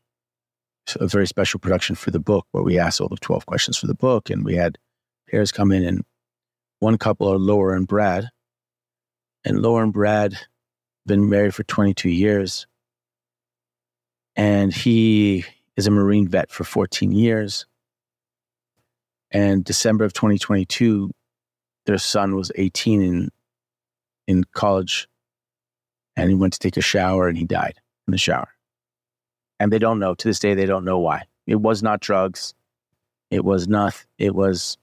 [0.98, 3.86] a very special production for the book where we asked all the 12 questions for
[3.86, 4.30] the book.
[4.30, 4.78] And we had
[5.28, 6.04] pairs come in, and
[6.80, 8.28] one couple are Laura and Brad.
[9.44, 10.36] And Laura and Brad
[11.06, 12.66] been married for 22 years.
[14.36, 15.44] And he
[15.76, 17.66] is a Marine vet for 14 years.
[19.30, 21.10] And December of 2022,
[21.86, 23.28] their son was 18 in,
[24.26, 25.08] in college.
[26.16, 27.74] And he went to take a shower and he died
[28.06, 28.48] in the shower.
[29.60, 31.24] And they don't know, to this day, they don't know why.
[31.46, 32.54] It was not drugs.
[33.30, 34.78] It was not, it was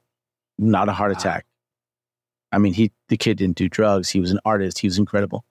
[0.58, 1.46] not a heart attack.
[2.52, 4.10] I mean, he, the kid didn't do drugs.
[4.10, 4.80] He was an artist.
[4.80, 5.44] He was incredible.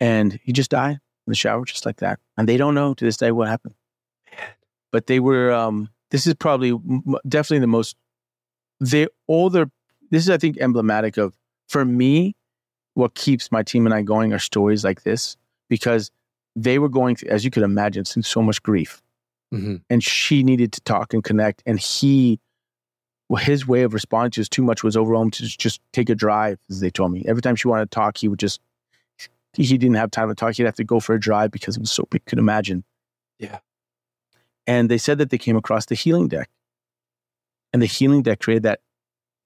[0.00, 2.20] And he just died in the shower just like that.
[2.38, 3.74] And they don't know to this day what happened.
[4.92, 6.78] But they were, um, this is probably
[7.28, 7.96] definitely the most,
[8.78, 9.70] they, all their,
[10.10, 11.34] this is, I think, emblematic of,
[11.68, 12.34] for me,
[12.94, 15.36] what keeps my team and I going are stories like this
[15.68, 16.10] because
[16.56, 19.02] they were going through, as you could imagine, through so much grief.
[19.52, 19.76] Mm-hmm.
[19.88, 21.62] And she needed to talk and connect.
[21.66, 22.38] And he,
[23.28, 26.58] well, his way of responding to too much was overwhelmed to just take a drive,
[26.68, 27.24] as they told me.
[27.26, 28.60] Every time she wanted to talk, he would just,
[29.52, 30.54] he didn't have time to talk.
[30.54, 32.84] He'd have to go for a drive because it was so big, could imagine.
[33.38, 33.58] Yeah.
[34.66, 36.48] And they said that they came across the healing deck.
[37.72, 38.80] And the healing deck created that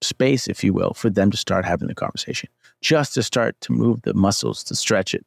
[0.01, 2.49] space, if you will, for them to start having the conversation,
[2.81, 5.25] just to start to move the muscles, to stretch it,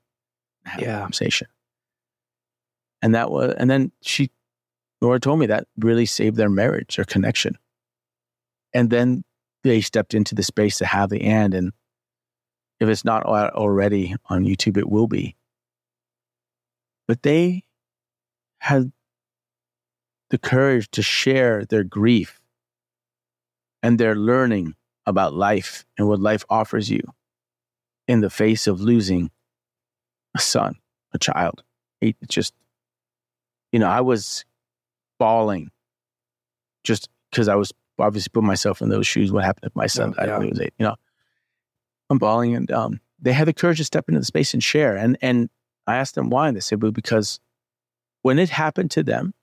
[0.64, 1.00] have yeah.
[1.00, 1.48] conversation.
[3.03, 4.30] And that was, and then she,
[5.01, 7.57] Laura told me that really saved their marriage, their connection.
[8.74, 9.24] And then
[9.64, 11.55] they stepped into the space to have The AND.
[11.55, 11.72] And
[12.80, 15.36] if it's not already on YouTube, it will be.
[17.07, 17.64] But they
[18.59, 18.92] had
[20.30, 22.40] the courage to share their grief
[23.82, 24.74] and their learning
[25.07, 27.01] about life and what life offers you
[28.07, 29.30] in the face of losing
[30.36, 30.76] a son,
[31.12, 31.62] a child.
[32.01, 32.53] It just,
[33.72, 34.44] you know, I was
[35.18, 35.70] bawling
[36.84, 39.32] just because I was obviously put myself in those shoes.
[39.32, 40.74] What happened if my son died when he was eight?
[40.78, 40.96] You know,
[42.10, 44.96] I'm bawling, and um, they had the courage to step into the space and share.
[44.96, 45.50] And and
[45.86, 47.40] I asked them why, and they said, "Well, because
[48.22, 49.34] when it happened to them,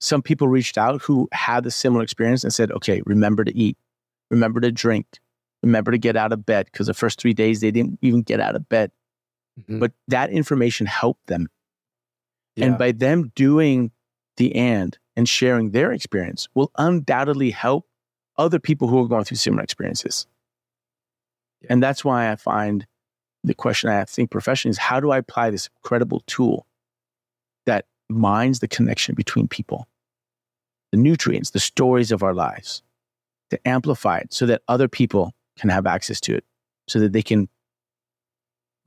[0.00, 3.76] some people reached out who had a similar experience and said, "Okay, remember to eat,
[4.30, 5.06] remember to drink,
[5.62, 8.40] remember to get out of bed," because the first three days they didn't even get
[8.40, 8.92] out of bed.
[9.60, 9.78] Mm-hmm.
[9.78, 11.48] But that information helped them,
[12.56, 12.66] yeah.
[12.66, 13.92] and by them doing
[14.36, 17.86] The AND and sharing their experience will undoubtedly help
[18.36, 20.26] other people who are going through similar experiences.
[21.62, 21.68] Yeah.
[21.70, 22.86] And that's why I find
[23.44, 26.66] the question I think professionally is how do I apply this incredible tool
[27.64, 29.86] that mines the connection between people,
[30.92, 32.82] the nutrients, the stories of our lives,
[33.50, 36.44] to amplify it so that other people can have access to it,
[36.88, 37.48] so that they can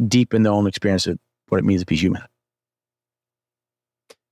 [0.07, 1.17] deepen their own experience of
[1.47, 2.21] what it means to be human.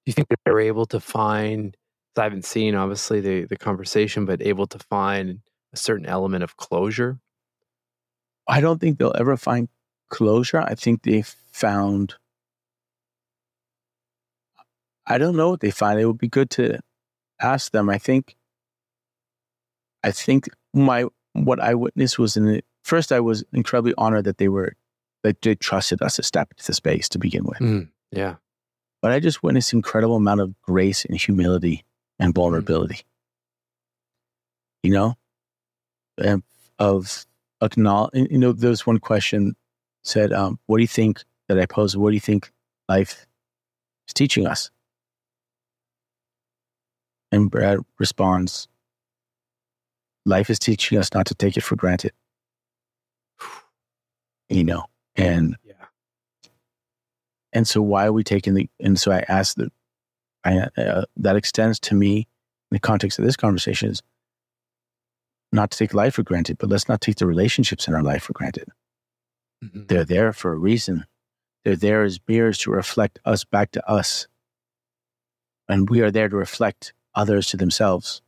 [0.08, 1.76] Do you think they're able to find
[2.16, 5.42] I haven't seen obviously the the conversation, but able to find
[5.74, 7.20] a certain element of closure?
[8.48, 9.68] I don't think they'll ever find
[10.08, 10.62] closure.
[10.62, 12.16] I think they found.
[15.06, 16.00] I don't know what they find.
[16.00, 16.80] It would be good to
[17.42, 17.90] ask them.
[17.90, 18.38] I think.
[20.06, 21.04] I think my
[21.34, 22.66] what I witnessed was in it.
[22.82, 24.72] First, I was incredibly honored that they were
[25.24, 27.60] that they trusted us to step into the space to begin with.
[27.60, 28.36] Mm, yeah.
[29.08, 31.86] But I just witnessed incredible amount of grace and humility
[32.20, 32.42] and mm-hmm.
[32.42, 33.06] vulnerability.
[34.84, 35.16] You know,
[36.18, 36.44] and
[36.78, 37.26] of
[37.62, 38.30] acknowledge.
[38.30, 39.56] You know, there was one question
[40.04, 41.96] said, um, "What do you think that I posed?
[41.96, 42.52] What do you think
[42.90, 43.26] life
[44.10, 44.72] is teaching us?"
[47.32, 48.68] And Brad responds,
[50.26, 52.12] "Life is teaching us not to take it for granted."
[54.50, 54.84] You know,
[55.16, 55.56] and.
[57.58, 58.70] And so, why are we taking the?
[58.80, 59.72] And so, I asked the
[60.46, 64.04] I, uh, that extends to me in the context of this conversation is
[65.52, 68.22] not to take life for granted, but let's not take the relationships in our life
[68.22, 68.70] for granted.
[69.66, 69.88] Mm-hmm.
[69.88, 71.08] They're there for a reason.
[71.66, 74.28] They're there as mirrors to reflect us back to us.
[75.68, 78.22] And we are there to reflect others to themselves.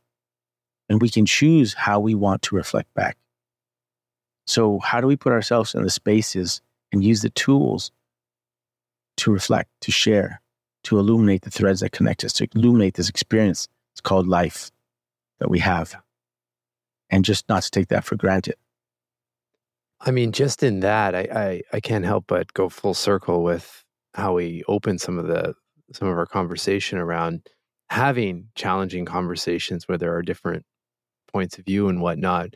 [0.88, 3.16] And we can choose how we want to reflect back.
[4.48, 7.92] So, how do we put ourselves in the spaces and use the tools
[9.20, 10.40] to reflect, to share,
[10.84, 13.68] to illuminate the threads that connect us, to illuminate this experience.
[13.92, 14.70] It's called life
[15.38, 15.94] that we have.
[17.10, 18.54] And just not to take that for granted.
[20.00, 23.84] I mean, just in that, I, I, I can't help but go full circle with
[24.14, 25.54] how we open some of the
[25.92, 27.46] some of our conversation around
[27.90, 30.64] having challenging conversations where there are different
[31.32, 32.54] points of view and whatnot.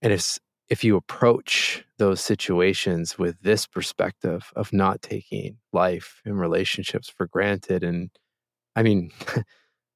[0.00, 0.38] And if
[0.68, 7.26] if you approach those situations with this perspective of not taking life and relationships for
[7.26, 8.10] granted and
[8.76, 9.10] i mean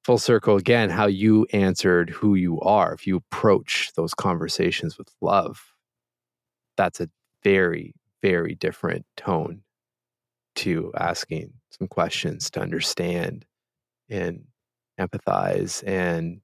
[0.03, 5.09] full circle again how you answered who you are if you approach those conversations with
[5.21, 5.73] love
[6.77, 7.09] that's a
[7.43, 9.61] very very different tone
[10.55, 13.45] to asking some questions to understand
[14.09, 14.45] and
[14.99, 16.41] empathize and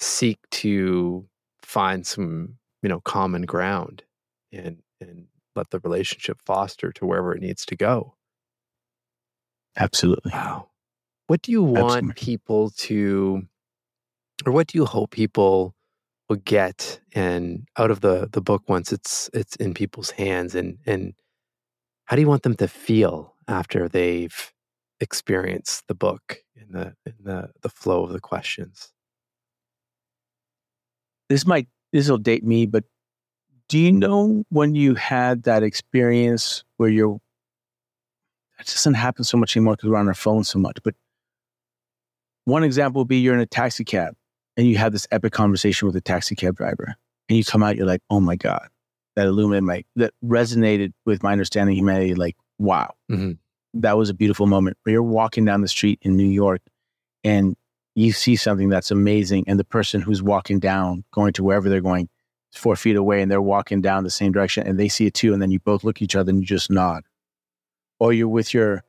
[0.00, 1.26] seek to
[1.62, 4.04] find some you know common ground
[4.52, 5.26] and and
[5.56, 8.14] let the relationship foster to wherever it needs to go.
[9.76, 10.32] Absolutely.
[10.32, 10.68] Wow.
[11.26, 12.12] What do you want absolutely.
[12.14, 13.46] people to
[14.44, 15.74] or what do you hope people
[16.28, 20.78] will get and out of the the book once it's it's in people's hands and
[20.84, 21.14] and
[22.04, 24.52] how do you want them to feel after they've
[25.00, 28.92] experienced the book in the in the the flow of the questions?
[31.30, 32.82] This might this will date me, but
[33.68, 37.20] do you know when you had that experience where you're
[38.58, 40.94] it doesn't happen so much anymore because we're on our phone so much, but
[42.44, 44.14] one example would be you're in a taxi cab
[44.56, 46.96] and you have this epic conversation with a taxi cab driver
[47.28, 48.68] and you come out, you're like, oh my God,
[49.14, 52.14] that illuminated my, that resonated with my understanding of humanity.
[52.14, 53.32] Like, wow, mm-hmm.
[53.74, 54.76] that was a beautiful moment.
[54.82, 56.60] Where you're walking down the street in New York
[57.22, 57.56] and
[57.94, 61.80] you see something that's amazing and the person who's walking down going to wherever they're
[61.80, 62.08] going
[62.52, 65.32] four feet away and they're walking down the same direction and they see it too
[65.32, 67.04] and then you both look at each other and you just nod.
[68.00, 68.84] Or you're with your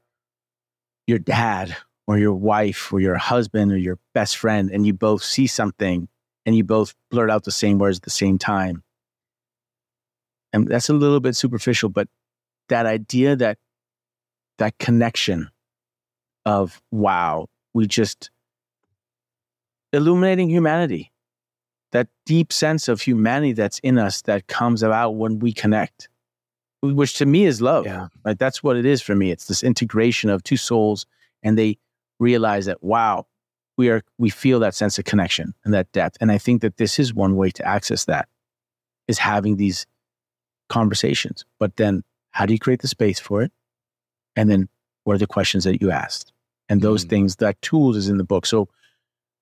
[1.07, 1.75] your dad
[2.07, 6.07] or your wife or your husband or your best friend and you both see something
[6.45, 8.83] and you both blurt out the same words at the same time.
[10.53, 12.07] And that's a little bit superficial but
[12.69, 13.57] that idea that
[14.57, 15.49] that connection
[16.45, 18.29] of wow we just
[19.93, 21.11] illuminating humanity,
[21.91, 26.09] that deep sense of humanity that's in us that comes about when we connect,
[26.81, 27.85] which to me is love.
[27.85, 28.07] Yeah.
[28.23, 29.31] Like that's what it is for me.
[29.31, 31.05] It's this integration of two souls,
[31.43, 31.77] and they
[32.19, 33.27] realize that wow,
[33.77, 36.17] we are we feel that sense of connection and that depth.
[36.21, 38.27] And I think that this is one way to access that
[39.07, 39.85] is having these
[40.69, 41.45] conversations.
[41.59, 43.51] But then how do you create the space for it?
[44.35, 44.67] And then
[45.03, 46.33] what are the questions that you asked?
[46.67, 47.09] And those mm.
[47.09, 48.45] things, that tools is in the book.
[48.45, 48.67] So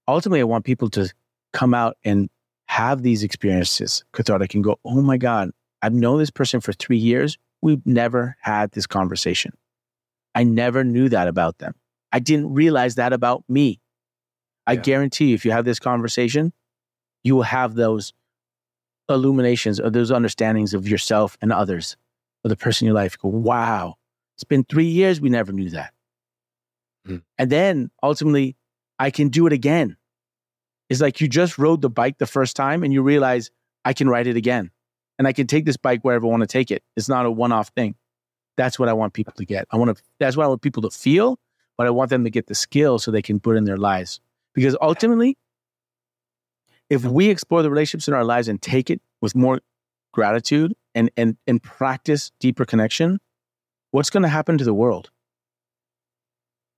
[0.07, 1.11] ultimately, I want people to
[1.53, 2.29] come out and
[2.67, 5.51] have these experiences cathartic and go, oh my God,
[5.81, 7.37] I've known this person for three years.
[7.61, 9.53] We've never had this conversation.
[10.35, 11.75] I never knew that about them.
[12.11, 13.79] I didn't realize that about me.
[14.65, 16.53] I guarantee you, if you have this conversation,
[17.23, 18.13] you will have those
[19.09, 21.97] illuminations or those understandings of yourself and others,
[22.45, 23.17] of the person in your life.
[23.21, 23.95] You go, wow,
[24.35, 25.19] it's been three years.
[25.19, 25.93] We never knew that.
[27.07, 27.23] Mm.
[27.37, 28.55] And then ultimately,
[28.99, 29.97] I can do it again.
[30.89, 33.51] It's like you just rode the bike the first time and you realize
[33.85, 34.71] I can ride it again.
[35.17, 36.83] And I can take this bike wherever I want to take it.
[36.95, 37.95] It's not a one off thing.
[38.57, 39.67] That's what I want people to get.
[39.71, 41.39] I want to, that's what I want people to feel,
[41.77, 44.19] but I want them to get the skill so they can put in their lives.
[44.53, 45.37] Because ultimately,
[46.89, 49.61] if we explore the relationships in our lives and take it with more
[50.11, 53.19] gratitude and, and, and practice deeper connection,
[53.91, 55.09] what's going to happen to the world?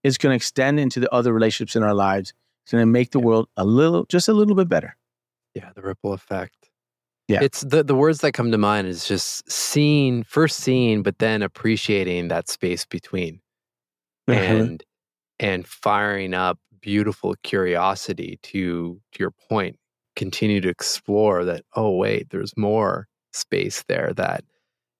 [0.06, 2.32] It's going to extend into the other relationships in our lives.
[2.64, 3.26] It's going to make the yeah.
[3.26, 4.96] world a little, just a little bit better.
[5.56, 6.70] Yeah, the ripple effect.
[7.28, 11.18] Yeah, it's the the words that come to mind is just seeing, first seeing, but
[11.18, 13.42] then appreciating that space between,
[14.28, 14.40] uh-huh.
[14.40, 14.84] and
[15.40, 19.80] and firing up beautiful curiosity to to your point.
[20.16, 21.64] Continue to explore that.
[21.76, 24.14] Oh wait, there's more space there.
[24.16, 24.44] That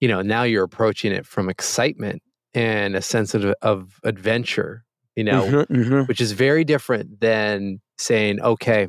[0.00, 2.22] you know now you're approaching it from excitement
[2.54, 4.85] and a sense of, of adventure
[5.16, 6.00] you know, mm-hmm, mm-hmm.
[6.02, 8.86] which is very different than saying, okay,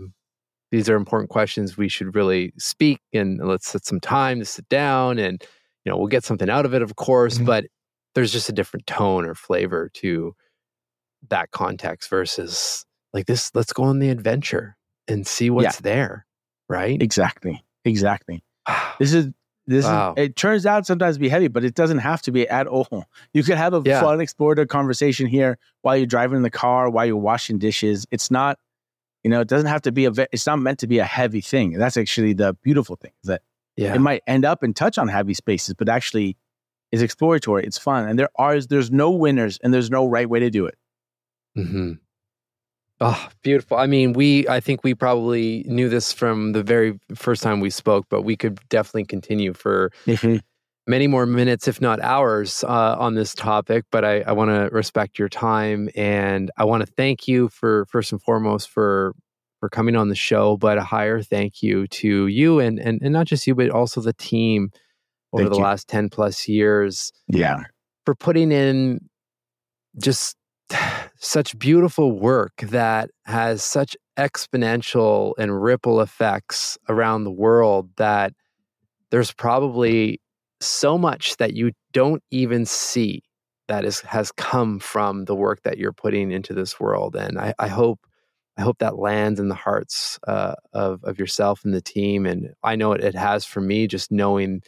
[0.71, 4.67] these are important questions we should really speak and let's set some time to sit
[4.67, 5.41] down and,
[5.85, 7.45] you know, we'll get something out of it, of course, mm-hmm.
[7.45, 7.65] but
[8.13, 10.35] there's just a different tone or flavor to
[11.29, 14.75] that context versus like this, let's go on the adventure
[15.07, 15.81] and see what's yeah.
[15.81, 16.25] there.
[16.69, 17.01] Right.
[17.01, 17.63] Exactly.
[17.85, 18.43] Exactly.
[18.99, 19.29] this is
[19.67, 20.13] this wow.
[20.15, 22.67] is, it turns out sometimes to be heavy, but it doesn't have to be at
[22.67, 23.05] all.
[23.33, 24.01] You could have a yeah.
[24.01, 28.07] fun, explorative conversation here while you're driving in the car, while you're washing dishes.
[28.09, 28.57] It's not,
[29.23, 30.11] you know, it doesn't have to be a.
[30.31, 31.73] It's not meant to be a heavy thing.
[31.73, 33.41] That's actually the beautiful thing is that
[33.75, 33.93] yeah.
[33.93, 36.37] it might end up and touch on heavy spaces, but actually
[36.93, 37.65] is exploratory.
[37.65, 40.65] It's fun, and there are there's no winners and there's no right way to do
[40.65, 40.77] it.
[41.57, 41.93] Mm-hmm.
[42.99, 43.77] Oh, beautiful.
[43.77, 47.69] I mean, we, I think we probably knew this from the very first time we
[47.69, 50.37] spoke, but we could definitely continue for mm-hmm.
[50.87, 53.85] many more minutes, if not hours, uh, on this topic.
[53.91, 57.85] But I, I want to respect your time and I want to thank you for,
[57.85, 59.13] first and foremost, for
[59.59, 63.11] for coming on the show, but a higher thank you to you and and, and
[63.11, 64.71] not just you, but also the team
[65.33, 65.63] over Thank the you.
[65.63, 67.63] last 10 plus years Yeah.
[68.05, 68.99] for putting in
[69.99, 70.35] just
[71.19, 78.33] such beautiful work that has such exponential and ripple effects around the world that
[79.11, 80.19] there's probably
[80.59, 83.21] so much that you don't even see
[83.67, 87.15] that is has come from the work that you're putting into this world.
[87.15, 87.99] And i, I hope
[88.57, 92.25] i hope that lands in the hearts uh, of, of yourself and the team.
[92.25, 94.61] And i know it, it has for me just knowing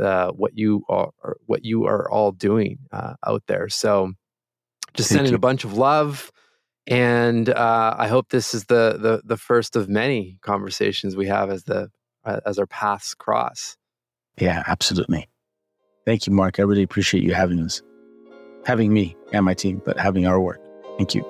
[0.00, 1.10] uh, what you are
[1.46, 3.68] what you are all doing uh, out there.
[3.68, 4.12] So
[4.94, 5.36] just Thank sending you.
[5.36, 6.30] a bunch of love
[6.86, 11.50] and uh, i hope this is the, the the first of many conversations we have
[11.50, 11.88] as the
[12.24, 13.76] uh, as our paths cross
[14.38, 15.28] Yeah, absolutely.
[16.06, 16.58] Thank you, Marc.
[16.58, 17.82] I really appreciate you having us,
[18.64, 20.60] having me and my team, but having our work.
[20.98, 21.22] Thank you.